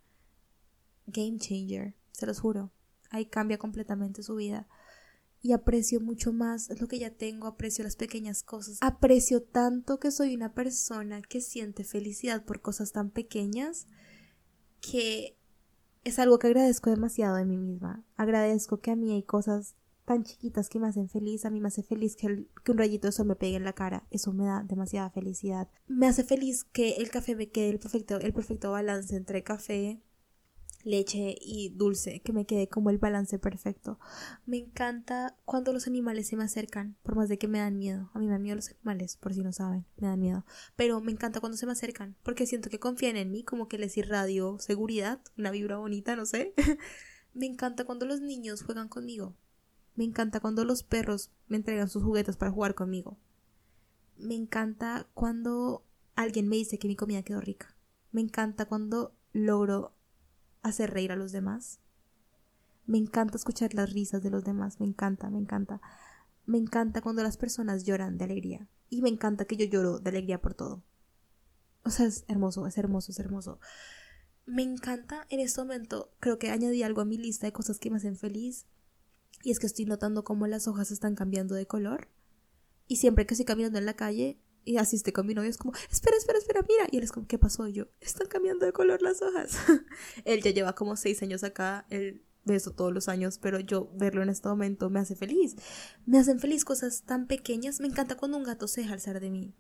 game 1.07 1.39
changer, 1.39 1.95
se 2.13 2.27
los 2.27 2.41
juro. 2.41 2.73
Ahí 3.11 3.27
cambia 3.27 3.59
completamente 3.59 4.23
su 4.23 4.35
vida 4.35 4.69
y 5.41 5.53
aprecio 5.53 6.01
mucho 6.01 6.33
más 6.33 6.69
lo 6.81 6.89
que 6.89 6.99
ya 6.99 7.11
tengo, 7.11 7.47
aprecio 7.47 7.85
las 7.85 7.97
pequeñas 7.97 8.43
cosas, 8.43 8.79
aprecio 8.81 9.43
tanto 9.43 9.99
que 9.99 10.11
soy 10.11 10.35
una 10.35 10.53
persona 10.53 11.23
que 11.23 11.41
siente 11.41 11.85
felicidad 11.85 12.45
por 12.45 12.61
cosas 12.61 12.93
tan 12.93 13.11
pequeñas 13.11 13.87
que 14.81 15.39
es 16.05 16.19
algo 16.19 16.39
que 16.39 16.49
agradezco 16.49 16.91
demasiado 16.91 17.37
de 17.37 17.45
mí 17.45 17.57
misma. 17.57 18.05
Agradezco 18.17 18.81
que 18.81 18.91
a 18.91 18.97
mí 18.97 19.13
hay 19.13 19.23
cosas 19.23 19.77
tan 20.05 20.25
chiquitas 20.25 20.71
que 20.71 20.79
me 20.79 20.89
hacen 20.89 21.11
feliz, 21.11 21.45
a 21.45 21.51
mí 21.51 21.61
me 21.61 21.69
hace 21.69 21.83
feliz 21.83 22.17
que, 22.17 22.47
que, 22.65 22.73
un 22.73 22.79
rayito 22.79 23.09
de 23.09 23.13
sol 23.13 23.27
me 23.27 23.37
pegue 23.37 23.57
en 23.57 23.65
la 23.65 23.75
cara, 23.75 24.07
eso 24.11 24.33
me 24.33 24.47
da 24.47 24.65
demasiada 24.67 25.11
felicidad. 25.11 25.69
Me 25.87 26.07
hace 26.07 26.25
feliz 26.25 26.65
que 26.65 26.93
el 26.93 27.11
café 27.11 27.37
me 27.37 27.51
quede 27.51 27.69
el 27.69 27.79
perfecto, 27.79 28.19
el 28.19 28.33
perfecto 28.33 28.71
balance 28.71 29.15
entre 29.15 29.43
café, 29.43 30.03
leche 30.85 31.37
y 31.41 31.71
dulce, 31.71 32.21
que 32.21 32.33
me 32.33 32.47
quede 32.47 32.69
como 32.69 32.91
el 32.91 32.99
balance 32.99 33.39
perfecto. 33.39 33.99
Me 34.47 34.59
encanta 34.59 35.37
cuando 35.45 35.73
los 35.73 35.87
animales 35.87 36.29
se 36.29 36.37
me 36.37 36.45
acercan, 36.45 36.97
por 37.03 37.17
más 37.17 37.29
de 37.29 37.39
que 37.39 37.49
me 37.49 37.59
dan 37.59 37.79
miedo. 37.79 38.11
A 38.15 38.19
mí 38.19 38.27
me 38.27 38.33
dan 38.33 38.43
miedo 38.43 38.57
los 38.57 38.71
animales, 38.71 39.17
por 39.17 39.35
si 39.35 39.41
no 39.41 39.53
saben, 39.53 39.85
me 39.97 40.09
dan 40.09 40.21
miedo. 40.21 40.45
Pero 40.77 41.01
me 41.01 41.13
encanta 41.13 41.41
cuando 41.41 41.59
se 41.59 41.67
me 41.67 41.73
acercan, 41.73 42.17
porque 42.23 42.47
siento 42.47 42.71
que 42.71 42.79
confían 42.79 43.17
en 43.17 43.31
mí, 43.31 43.45
como 43.45 43.69
que 43.69 43.79
les 43.79 43.97
irradio 43.97 44.59
seguridad, 44.59 45.21
una 45.37 45.51
vibra 45.51 45.79
bonita, 45.79 46.17
no 46.17 46.27
sé. 46.27 46.55
me 47.35 47.47
encanta 47.47 47.85
cuando 47.85 48.07
los 48.07 48.21
niños 48.21 48.63
juegan 48.63 48.89
conmigo. 48.89 49.37
Me 49.95 50.05
encanta 50.05 50.41
cuando 50.41 50.65
los 50.65 50.85
perros 50.85 51.31
me 51.49 51.57
entregan 51.57 51.89
sus 51.89 52.05
juguetes 52.05 52.37
para 52.37 52.53
jugar 52.53 52.75
conmigo. 52.75 53.19
Me 54.17 54.35
encanta 54.35 55.09
cuando 55.13 55.85
alguien 56.15 56.49
me 56.49 56.57
dice 56.57 56.79
que 56.79 56.89
mi 56.89 56.97
comida 56.97 57.23
quedó 57.23 57.41
rica. 57.41 57.77
Me 58.13 58.21
encanta 58.21 58.67
cuando 58.67 59.15
logro 59.33 59.95
hacer 60.63 60.91
reír 60.93 61.13
a 61.13 61.17
los 61.17 61.33
demás. 61.33 61.81
Me 62.87 62.99
encanta 62.99 63.37
escuchar 63.37 63.75
las 63.75 63.93
risas 63.93 64.23
de 64.23 64.31
los 64.31 64.45
demás, 64.45 64.81
me 64.81 64.87
encanta, 64.87 65.31
me 65.31 65.39
encanta. 65.39 65.81
Me 66.47 66.59
encanta 66.59 67.03
cuando 67.03 67.23
las 67.23 67.37
personas 67.37 67.85
lloran 67.85 68.17
de 68.17 68.25
alegría. 68.25 68.69
Y 68.89 69.03
me 69.03 69.11
encanta 69.11 69.45
que 69.45 69.57
yo 69.57 69.67
lloro 69.67 69.99
de 69.99 70.09
alegría 70.09 70.41
por 70.41 70.55
todo. 70.55 70.83
O 71.85 71.91
sea, 71.91 72.07
es 72.07 72.25
hermoso, 72.29 72.67
es 72.67 72.79
hermoso, 72.79 73.13
es 73.13 73.19
hermoso. 73.19 73.61
Me 74.47 74.63
encanta 74.63 75.27
en 75.29 75.41
este 75.41 75.61
momento, 75.61 76.11
creo 76.21 76.39
que 76.39 76.51
añadí 76.51 76.83
algo 76.83 77.03
a 77.03 77.05
mi 77.05 77.19
lista 77.19 77.47
de 77.47 77.53
cosas 77.53 77.79
que 77.79 77.91
me 77.91 77.99
hacen 77.99 78.17
feliz. 78.17 78.67
Y 79.43 79.51
es 79.51 79.59
que 79.59 79.67
estoy 79.67 79.85
notando 79.85 80.25
cómo 80.25 80.47
las 80.47 80.67
hojas 80.69 80.91
están 80.91 81.15
cambiando 81.15 81.55
de 81.55 81.67
color. 81.67 82.09
Y 82.87 82.97
siempre 82.97 83.27
que 83.27 83.35
estoy 83.35 83.45
caminando 83.45 83.79
en 83.79 83.85
la 83.85 83.95
calle, 83.95 84.41
y 84.69 84.77
asiste 84.77 85.15
con 85.15 85.27
mi 85.27 85.33
novio, 85.33 85.49
es 85.49 85.57
como, 85.57 85.73
espera, 85.91 86.19
espera, 86.19 86.39
espera, 86.39 86.61
mira. 86.69 86.87
Y 86.91 86.99
él 86.99 87.03
es 87.03 87.11
como, 87.11 87.27
¿qué 87.27 87.39
pasó? 87.39 87.67
Y 87.67 87.73
yo, 87.73 87.87
están 88.01 88.27
cambiando 88.27 88.67
de 88.67 88.73
color 88.73 89.01
las 89.01 89.23
hojas. 89.23 89.57
él 90.27 90.43
ya 90.43 90.51
lleva 90.51 90.75
como 90.75 90.95
seis 90.95 91.23
años 91.23 91.43
acá, 91.43 91.87
él 91.89 92.23
ve 92.45 92.57
eso 92.57 92.73
todos 92.73 92.93
los 92.93 93.09
años, 93.09 93.39
pero 93.39 93.61
yo 93.61 93.91
verlo 93.95 94.23
en 94.23 94.29
este 94.29 94.47
momento 94.47 94.91
me 94.91 95.01
hace 95.01 95.17
feliz. 95.17 95.57
Me 96.05 96.19
hacen 96.19 96.39
feliz 96.39 96.67
cosas 96.67 97.05
tan 97.05 97.27
pequeñas. 97.27 97.81
Me 97.81 97.87
encanta 97.87 98.19
cuando 98.19 98.37
un 98.37 98.45
gato 98.45 98.69
se 98.69 98.83
deja 98.83 98.93
alzar 98.93 99.21
de 99.21 99.31
mí. 99.31 99.55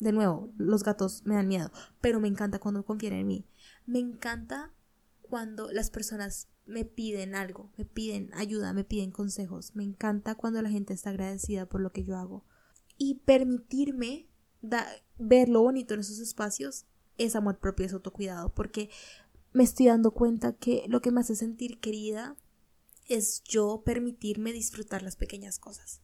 De 0.00 0.12
nuevo, 0.12 0.50
los 0.56 0.84
gatos 0.84 1.22
me 1.26 1.34
dan 1.34 1.46
miedo, 1.46 1.70
pero 2.00 2.18
me 2.18 2.28
encanta 2.28 2.58
cuando 2.58 2.82
confían 2.82 3.12
en 3.12 3.26
mí. 3.26 3.46
Me 3.84 3.98
encanta 3.98 4.72
cuando 5.20 5.70
las 5.70 5.90
personas 5.90 6.48
me 6.64 6.86
piden 6.86 7.34
algo, 7.34 7.70
me 7.76 7.84
piden 7.84 8.32
ayuda, 8.32 8.72
me 8.72 8.84
piden 8.84 9.10
consejos. 9.10 9.76
Me 9.76 9.84
encanta 9.84 10.34
cuando 10.34 10.62
la 10.62 10.70
gente 10.70 10.94
está 10.94 11.10
agradecida 11.10 11.66
por 11.66 11.82
lo 11.82 11.92
que 11.92 12.04
yo 12.04 12.16
hago 12.16 12.46
y 12.96 13.16
permitirme 13.16 14.28
ver 15.18 15.48
lo 15.48 15.62
bonito 15.62 15.94
en 15.94 16.00
esos 16.00 16.18
espacios 16.18 16.86
es 17.18 17.36
amor 17.36 17.58
propio, 17.58 17.86
es 17.86 17.92
autocuidado, 17.92 18.52
porque 18.54 18.90
me 19.52 19.64
estoy 19.64 19.86
dando 19.86 20.12
cuenta 20.12 20.56
que 20.56 20.84
lo 20.88 21.00
que 21.00 21.10
me 21.10 21.20
hace 21.20 21.36
sentir 21.36 21.78
querida 21.78 22.36
es 23.06 23.42
yo 23.44 23.82
permitirme 23.84 24.52
disfrutar 24.52 25.02
las 25.02 25.16
pequeñas 25.16 25.58
cosas. 25.58 26.00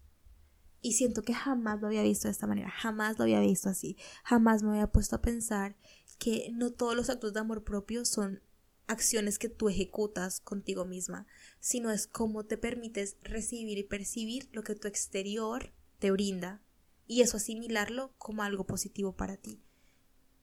Y 0.82 0.92
siento 0.92 1.22
que 1.22 1.34
jamás 1.34 1.80
lo 1.80 1.88
había 1.88 2.02
visto 2.02 2.28
de 2.28 2.32
esta 2.32 2.46
manera, 2.46 2.70
jamás 2.70 3.18
lo 3.18 3.24
había 3.24 3.40
visto 3.40 3.68
así, 3.68 3.96
jamás 4.24 4.62
me 4.62 4.70
había 4.70 4.92
puesto 4.92 5.16
a 5.16 5.22
pensar 5.22 5.76
que 6.18 6.50
no 6.52 6.70
todos 6.70 6.94
los 6.94 7.10
actos 7.10 7.32
de 7.32 7.40
amor 7.40 7.64
propio 7.64 8.04
son 8.04 8.42
acciones 8.86 9.38
que 9.38 9.48
tú 9.48 9.68
ejecutas 9.68 10.40
contigo 10.40 10.84
misma, 10.84 11.26
sino 11.60 11.90
es 11.90 12.06
cómo 12.06 12.44
te 12.44 12.56
permites 12.56 13.16
recibir 13.22 13.78
y 13.78 13.84
percibir 13.84 14.48
lo 14.52 14.62
que 14.62 14.74
tu 14.74 14.88
exterior 14.88 15.72
te 15.98 16.10
brinda 16.10 16.62
y 17.10 17.22
eso 17.22 17.38
asimilarlo 17.38 18.14
como 18.18 18.44
algo 18.44 18.64
positivo 18.64 19.16
para 19.16 19.36
ti. 19.36 19.60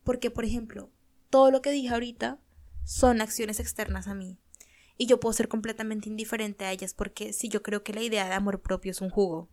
Porque, 0.03 0.29
por 0.29 0.43
ejemplo, 0.43 0.91
todo 1.29 1.49
lo 1.49 1.61
que 1.61 1.71
dije 1.71 1.93
ahorita 1.93 2.41
son 2.83 3.21
acciones 3.21 3.61
externas 3.61 4.09
a 4.09 4.13
mí. 4.13 4.37
Y 4.97 5.05
yo 5.05 5.17
puedo 5.17 5.31
ser 5.31 5.47
completamente 5.47 6.09
indiferente 6.09 6.65
a 6.65 6.73
ellas 6.73 6.93
porque 6.93 7.31
si 7.31 7.47
yo 7.47 7.63
creo 7.63 7.83
que 7.83 7.93
la 7.93 8.01
idea 8.01 8.27
de 8.27 8.33
amor 8.33 8.61
propio 8.61 8.91
es 8.91 8.99
un 8.99 9.09
jugo, 9.09 9.49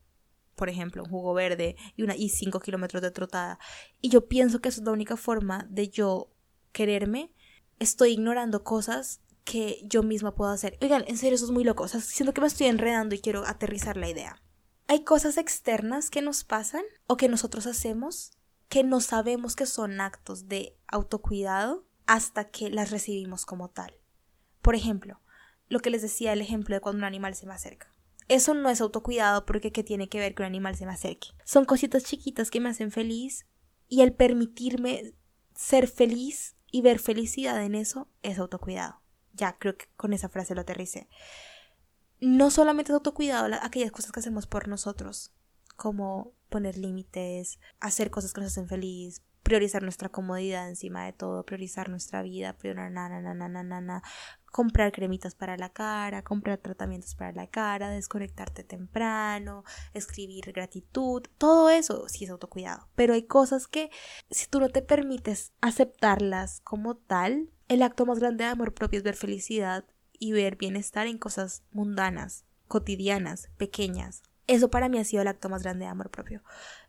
por 0.57 0.69
ejemplo, 0.69 1.05
un 1.05 1.09
jugo 1.09 1.35
verde 1.35 1.77
y, 1.95 2.03
una, 2.03 2.17
y 2.17 2.31
cinco 2.31 2.59
kilómetros 2.59 3.01
de 3.01 3.13
trotada, 3.13 3.61
y 4.01 4.09
yo 4.09 4.27
pienso 4.27 4.61
que 4.61 4.71
eso 4.71 4.81
es 4.81 4.87
la 4.87 4.93
única 4.93 5.17
forma 5.17 5.69
de 5.71 5.91
yo 5.91 6.33
quererme, 6.73 7.31
estoy 7.79 8.11
ignorando 8.11 8.65
cosas 8.65 9.21
que 9.45 9.81
yo 9.85 10.03
misma 10.03 10.35
puedo 10.35 10.51
hacer. 10.51 10.77
Oigan, 10.83 11.05
en 11.07 11.17
serio, 11.17 11.37
eso 11.37 11.45
es 11.45 11.53
muy 11.53 11.63
loco. 11.63 11.85
O 11.85 11.89
sea, 11.89 12.01
siento 12.01 12.35
que 12.35 12.41
me 12.41 12.49
estoy 12.49 12.67
enredando 12.67 13.15
y 13.15 13.21
quiero 13.21 13.47
aterrizar 13.47 13.97
la 13.97 14.11
idea. 14.11 14.43
Hay 14.87 15.03
cosas 15.03 15.39
externas 15.39 16.11
que 16.11 16.21
nos 16.21 16.45
pasan 16.45 16.85
o 17.07 17.17
que 17.17 17.29
nosotros 17.29 17.67
hacemos 17.67 18.33
que 18.69 18.83
no 18.83 19.01
sabemos 19.01 19.57
que 19.57 19.67
son 19.67 20.01
actos 20.01 20.49
de 20.49 20.77
autocuidado 20.89 21.87
hasta 22.07 22.51
que 22.51 22.71
las 22.71 22.91
recibimos 22.91 23.47
como 23.47 23.71
tal. 23.71 23.95
Por 24.61 24.75
ejemplo, 24.75 25.21
lo 25.69 25.81
que 25.81 25.91
les 25.91 26.03
decía 26.03 26.33
el 26.33 26.41
ejemplo 26.41 26.75
de 26.75 26.81
cuando 26.81 26.99
un 26.99 27.05
animal 27.05 27.35
se 27.35 27.47
me 27.47 27.55
acerca. 27.55 27.93
Eso 28.29 28.53
no 28.53 28.69
es 28.69 28.81
autocuidado 28.81 29.47
porque 29.47 29.73
¿qué 29.73 29.85
tiene 29.85 30.09
que 30.09 30.19
ver 30.19 30.35
que 30.35 30.43
un 30.43 30.47
animal 30.47 30.77
se 30.77 30.87
me 30.87 30.93
acerque? 30.93 31.29
Son 31.45 31.65
cositas 31.65 32.05
chiquitas 32.05 32.51
que 32.51 32.61
me 32.61 32.71
hacen 32.71 32.91
feliz 32.91 33.47
y 33.89 34.03
el 34.03 34.13
permitirme 34.13 35.15
ser 35.55 35.89
feliz 35.89 36.57
y 36.71 36.83
ver 36.83 36.99
felicidad 36.99 37.63
en 37.63 37.75
eso 37.75 38.09
es 38.23 38.39
autocuidado. 38.39 39.01
Ya 39.33 39.57
creo 39.59 39.77
que 39.77 39.87
con 39.97 40.13
esa 40.13 40.29
frase 40.29 40.55
lo 40.55 40.63
aterricé 40.63 41.09
no 42.21 42.51
solamente 42.51 42.93
es 42.93 42.95
autocuidado, 42.95 43.49
aquellas 43.63 43.91
cosas 43.91 44.13
que 44.13 44.21
hacemos 44.21 44.47
por 44.47 44.69
nosotros, 44.69 45.33
como 45.77 46.33
poner 46.49 46.79
límites, 46.79 47.59
hacer 47.81 48.11
cosas 48.11 48.33
que 48.33 48.41
nos 48.41 48.53
hacen 48.53 48.69
feliz, 48.69 49.23
priorizar 49.45 49.83
nuestra 49.83 50.09
comodidad 50.09 50.69
encima 50.69 51.05
de 51.05 51.13
todo, 51.13 51.45
priorizar 51.45 51.89
nuestra 51.91 52.23
vida, 52.23 52.55
priorizar 52.55 52.91
na, 52.91 53.09
na, 53.09 53.35
na, 53.35 53.63
na, 53.63 53.81
na, 53.81 54.03
comprar 54.47 54.91
cremitas 54.91 55.35
para 55.35 55.57
la 55.57 55.69
cara, 55.69 56.23
comprar 56.23 56.59
tratamientos 56.59 57.15
para 57.15 57.33
la 57.33 57.47
cara, 57.47 57.91
desconectarte 57.91 58.65
temprano, 58.65 59.65
escribir 59.93 60.53
gratitud, 60.53 61.23
todo 61.39 61.69
eso 61.71 62.09
sí 62.09 62.25
es 62.25 62.31
autocuidado. 62.31 62.89
Pero 62.95 63.15
hay 63.15 63.25
cosas 63.25 63.69
que 63.69 63.91
si 64.31 64.47
tú 64.47 64.61
no 64.61 64.71
te 64.71 64.81
permites 64.81 65.53
aceptarlas 65.61 66.61
como 66.63 66.97
tal, 66.97 67.51
el 67.69 67.83
acto 67.83 68.07
más 68.07 68.19
grande 68.19 68.45
de 68.45 68.51
amor 68.51 68.75
propio 68.75 68.99
es 68.99 69.03
ver 69.05 69.17
felicidad 69.17 69.85
y 70.19 70.33
ver 70.33 70.57
bienestar 70.57 71.07
en 71.07 71.19
cosas 71.19 71.63
mundanas, 71.73 72.45
cotidianas, 72.69 73.51
pequeñas. 73.57 74.23
Eso 74.47 74.71
para 74.71 74.89
mí 74.89 74.99
ha 74.99 75.05
sido 75.05 75.23
el 75.23 75.29
acto 75.29 75.49
más 75.49 75.63
grande 75.63 75.87
de 75.87 75.91
amor 75.91 76.11
propio. 76.11 76.43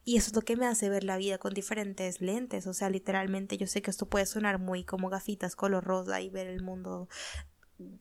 Y 0.03 0.17
eso 0.17 0.27
es 0.27 0.35
lo 0.35 0.41
que 0.41 0.57
me 0.57 0.67
hace 0.67 0.89
ver 0.89 1.03
la 1.03 1.17
vida 1.17 1.37
con 1.37 1.53
diferentes 1.53 2.19
lentes. 2.19 2.67
O 2.67 2.73
sea, 2.73 2.89
literalmente 2.89 3.57
yo 3.57 3.65
sé 3.65 3.81
que 3.81 3.91
esto 3.91 4.07
puede 4.07 4.25
sonar 4.25 4.59
muy 4.59 4.83
como 4.83 5.09
gafitas 5.09 5.55
color 5.55 5.83
rosa 5.83 6.19
y 6.19 6.29
ver 6.29 6.47
el 6.47 6.61
mundo 6.61 7.07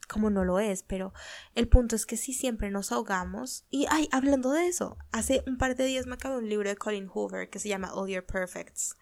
como 0.08 0.30
no 0.30 0.44
lo 0.44 0.60
es, 0.60 0.82
pero 0.82 1.12
el 1.54 1.68
punto 1.68 1.96
es 1.96 2.06
que 2.06 2.16
si 2.16 2.32
siempre 2.32 2.70
nos 2.70 2.92
ahogamos. 2.92 3.64
Y 3.70 3.86
ay, 3.90 4.08
hablando 4.12 4.52
de 4.52 4.66
eso, 4.66 4.96
hace 5.12 5.42
un 5.46 5.58
par 5.58 5.76
de 5.76 5.84
días 5.84 6.06
me 6.06 6.14
acabé 6.14 6.36
un 6.36 6.48
libro 6.48 6.68
de 6.68 6.76
Colin 6.76 7.08
Hoover 7.08 7.50
que 7.50 7.58
se 7.58 7.68
llama 7.68 7.92
All 7.92 8.08
Your 8.08 8.24
Perfects. 8.24 8.96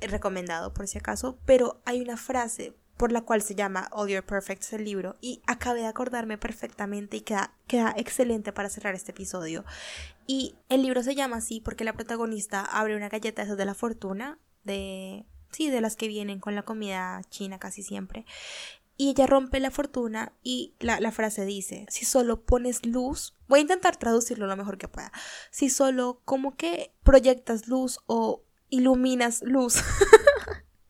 Recomendado 0.00 0.74
por 0.74 0.88
si 0.88 0.98
acaso, 0.98 1.38
pero 1.44 1.80
hay 1.84 2.00
una 2.00 2.16
frase 2.16 2.76
por 2.96 3.12
la 3.12 3.22
cual 3.22 3.42
se 3.42 3.54
llama 3.54 3.88
All 3.92 4.08
Your 4.08 4.24
Perfects 4.24 4.72
el 4.72 4.84
libro 4.84 5.16
y 5.20 5.42
acabé 5.46 5.80
de 5.80 5.86
acordarme 5.86 6.38
perfectamente 6.38 7.16
y 7.16 7.20
queda, 7.22 7.54
queda 7.66 7.94
excelente 7.96 8.52
para 8.52 8.68
cerrar 8.68 8.94
este 8.94 9.12
episodio. 9.12 9.64
Y 10.26 10.54
el 10.68 10.82
libro 10.82 11.02
se 11.02 11.14
llama 11.14 11.38
así 11.38 11.60
porque 11.60 11.84
la 11.84 11.94
protagonista 11.94 12.60
abre 12.60 12.96
una 12.96 13.08
galleta 13.08 13.44
de 13.44 13.64
la 13.64 13.74
fortuna 13.74 14.38
de 14.64 15.26
sí, 15.52 15.70
de 15.70 15.80
las 15.80 15.96
que 15.96 16.08
vienen 16.08 16.40
con 16.40 16.54
la 16.54 16.62
comida 16.62 17.20
china 17.30 17.58
casi 17.58 17.82
siempre. 17.82 18.24
Y 18.96 19.10
ella 19.10 19.26
rompe 19.26 19.58
la 19.58 19.70
fortuna 19.70 20.32
y 20.42 20.74
la, 20.78 21.00
la, 21.00 21.12
frase 21.12 21.44
dice, 21.44 21.86
si 21.88 22.04
solo 22.04 22.42
pones 22.42 22.84
luz, 22.84 23.34
voy 23.48 23.60
a 23.60 23.62
intentar 23.62 23.96
traducirlo 23.96 24.46
lo 24.46 24.56
mejor 24.56 24.78
que 24.78 24.88
pueda, 24.88 25.12
si 25.50 25.70
solo 25.70 26.20
como 26.24 26.56
que 26.56 26.94
proyectas 27.02 27.68
luz 27.68 28.00
o 28.06 28.44
iluminas 28.68 29.42
luz, 29.42 29.82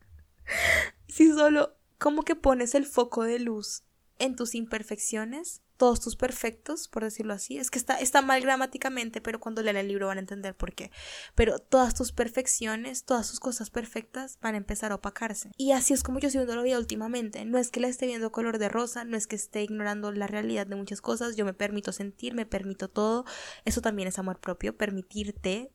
si 1.08 1.32
solo 1.32 1.76
como 2.02 2.24
que 2.24 2.34
pones 2.34 2.74
el 2.74 2.84
foco 2.84 3.22
de 3.22 3.38
luz 3.38 3.84
en 4.18 4.34
tus 4.34 4.56
imperfecciones, 4.56 5.62
todos 5.76 6.00
tus 6.00 6.16
perfectos, 6.16 6.88
por 6.88 7.04
decirlo 7.04 7.32
así. 7.32 7.58
Es 7.58 7.70
que 7.70 7.78
está, 7.78 7.94
está 7.94 8.22
mal 8.22 8.40
gramáticamente, 8.40 9.20
pero 9.20 9.38
cuando 9.38 9.62
lean 9.62 9.76
el 9.76 9.86
libro 9.86 10.08
van 10.08 10.18
a 10.18 10.20
entender 10.20 10.56
por 10.56 10.74
qué. 10.74 10.90
Pero 11.36 11.60
todas 11.60 11.94
tus 11.94 12.10
perfecciones, 12.10 13.04
todas 13.04 13.30
tus 13.30 13.38
cosas 13.38 13.70
perfectas 13.70 14.38
van 14.40 14.54
a 14.54 14.58
empezar 14.58 14.90
a 14.90 14.96
opacarse. 14.96 15.52
Y 15.56 15.70
así 15.70 15.94
es 15.94 16.02
como 16.02 16.18
yo 16.18 16.26
estoy 16.26 16.40
viendo 16.40 16.56
la 16.56 16.62
vida 16.62 16.78
últimamente. 16.78 17.44
No 17.44 17.56
es 17.58 17.70
que 17.70 17.78
la 17.78 17.86
esté 17.86 18.06
viendo 18.06 18.32
color 18.32 18.58
de 18.58 18.68
rosa, 18.68 19.04
no 19.04 19.16
es 19.16 19.28
que 19.28 19.36
esté 19.36 19.62
ignorando 19.62 20.10
la 20.10 20.26
realidad 20.26 20.66
de 20.66 20.74
muchas 20.74 21.00
cosas. 21.00 21.36
Yo 21.36 21.44
me 21.44 21.54
permito 21.54 21.92
sentir, 21.92 22.34
me 22.34 22.46
permito 22.46 22.88
todo. 22.88 23.24
Eso 23.64 23.80
también 23.80 24.08
es 24.08 24.18
amor 24.18 24.40
propio, 24.40 24.76
permitirte 24.76 25.72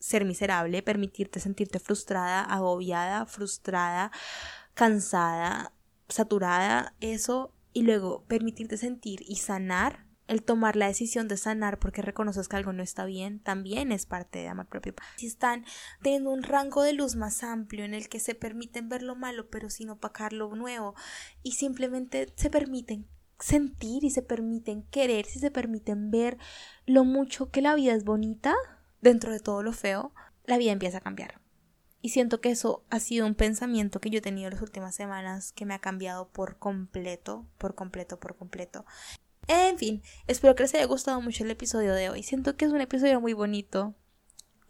ser 0.00 0.24
miserable, 0.24 0.82
permitirte 0.82 1.40
sentirte 1.40 1.78
frustrada, 1.78 2.42
agobiada, 2.42 3.26
frustrada, 3.26 4.12
cansada, 4.78 5.72
saturada. 6.08 6.94
Eso 7.00 7.52
y 7.72 7.82
luego 7.82 8.24
permitirte 8.28 8.76
sentir 8.76 9.22
y 9.26 9.36
sanar, 9.36 10.06
el 10.28 10.44
tomar 10.44 10.76
la 10.76 10.86
decisión 10.86 11.26
de 11.26 11.36
sanar 11.36 11.80
porque 11.80 12.00
reconoces 12.00 12.46
que 12.46 12.54
algo 12.56 12.72
no 12.72 12.84
está 12.84 13.04
bien, 13.04 13.40
también 13.40 13.90
es 13.90 14.06
parte 14.06 14.38
de 14.38 14.46
amor 14.46 14.66
propio. 14.66 14.94
Si 15.16 15.26
están 15.26 15.64
teniendo 16.00 16.30
un 16.30 16.44
rango 16.44 16.82
de 16.82 16.92
luz 16.92 17.16
más 17.16 17.42
amplio 17.42 17.84
en 17.84 17.92
el 17.92 18.08
que 18.08 18.20
se 18.20 18.36
permiten 18.36 18.88
ver 18.88 19.02
lo 19.02 19.16
malo 19.16 19.50
pero 19.50 19.68
sin 19.68 19.90
opacar 19.90 20.32
lo 20.32 20.54
nuevo 20.54 20.94
y 21.42 21.52
simplemente 21.52 22.32
se 22.36 22.48
permiten 22.48 23.08
sentir 23.40 24.04
y 24.04 24.10
se 24.10 24.22
permiten 24.22 24.84
querer, 24.84 25.26
si 25.26 25.40
se 25.40 25.50
permiten 25.50 26.12
ver 26.12 26.38
lo 26.86 27.04
mucho 27.04 27.50
que 27.50 27.62
la 27.62 27.74
vida 27.74 27.94
es 27.94 28.04
bonita 28.04 28.54
dentro 29.00 29.32
de 29.32 29.40
todo 29.40 29.64
lo 29.64 29.72
feo, 29.72 30.12
la 30.44 30.56
vida 30.56 30.70
empieza 30.70 30.98
a 30.98 31.02
cambiar. 31.02 31.40
Y 32.08 32.10
siento 32.10 32.40
que 32.40 32.48
eso 32.48 32.86
ha 32.88 33.00
sido 33.00 33.26
un 33.26 33.34
pensamiento 33.34 34.00
que 34.00 34.08
yo 34.08 34.20
he 34.20 34.22
tenido 34.22 34.48
las 34.48 34.62
últimas 34.62 34.94
semanas 34.94 35.52
que 35.52 35.66
me 35.66 35.74
ha 35.74 35.78
cambiado 35.78 36.26
por 36.30 36.56
completo, 36.56 37.44
por 37.58 37.74
completo, 37.74 38.18
por 38.18 38.34
completo. 38.34 38.86
En 39.46 39.76
fin, 39.76 40.02
espero 40.26 40.54
que 40.54 40.62
les 40.62 40.72
haya 40.72 40.86
gustado 40.86 41.20
mucho 41.20 41.44
el 41.44 41.50
episodio 41.50 41.92
de 41.92 42.08
hoy. 42.08 42.22
Siento 42.22 42.56
que 42.56 42.64
es 42.64 42.72
un 42.72 42.80
episodio 42.80 43.20
muy 43.20 43.34
bonito, 43.34 43.94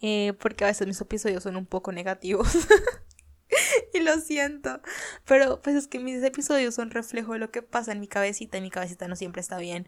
eh, 0.01 0.33
porque 0.33 0.65
a 0.65 0.67
veces 0.67 0.85
mis 0.85 0.99
episodios 0.99 1.43
son 1.43 1.55
un 1.55 1.65
poco 1.65 1.93
negativos. 1.93 2.49
y 3.93 4.01
lo 4.01 4.19
siento. 4.19 4.81
Pero 5.23 5.61
pues 5.61 5.77
es 5.77 5.87
que 5.87 5.99
mis 5.99 6.21
episodios 6.21 6.75
son 6.75 6.91
reflejo 6.91 7.31
de 7.31 7.39
lo 7.39 7.51
que 7.51 7.61
pasa 7.61 7.93
en 7.93 8.01
mi 8.01 8.09
cabecita 8.09 8.57
y 8.57 8.61
mi 8.61 8.69
cabecita 8.69 9.07
no 9.07 9.15
siempre 9.15 9.39
está 9.39 9.57
bien. 9.59 9.87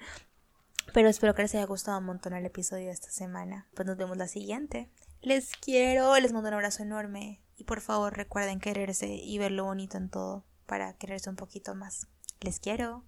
Pero 0.93 1.09
espero 1.09 1.35
que 1.35 1.41
les 1.41 1.53
haya 1.55 1.65
gustado 1.65 1.97
un 1.97 2.05
montón 2.05 2.31
el 2.31 2.45
episodio 2.45 2.85
de 2.85 2.93
esta 2.93 3.11
semana. 3.11 3.67
Pues 3.73 3.85
nos 3.85 3.97
vemos 3.97 4.15
la 4.15 4.29
siguiente. 4.29 4.89
Les 5.23 5.51
quiero, 5.55 6.17
les 6.19 6.33
mando 6.33 6.47
un 6.47 6.55
abrazo 6.55 6.81
enorme 6.81 7.43
y 7.55 7.65
por 7.65 7.79
favor 7.79 8.17
recuerden 8.17 8.59
quererse 8.59 9.07
y 9.07 9.37
ver 9.37 9.51
lo 9.51 9.65
bonito 9.65 9.97
en 9.97 10.09
todo 10.09 10.45
para 10.65 10.93
quererse 10.93 11.29
un 11.29 11.35
poquito 11.35 11.75
más. 11.75 12.07
Les 12.39 12.59
quiero. 12.59 13.03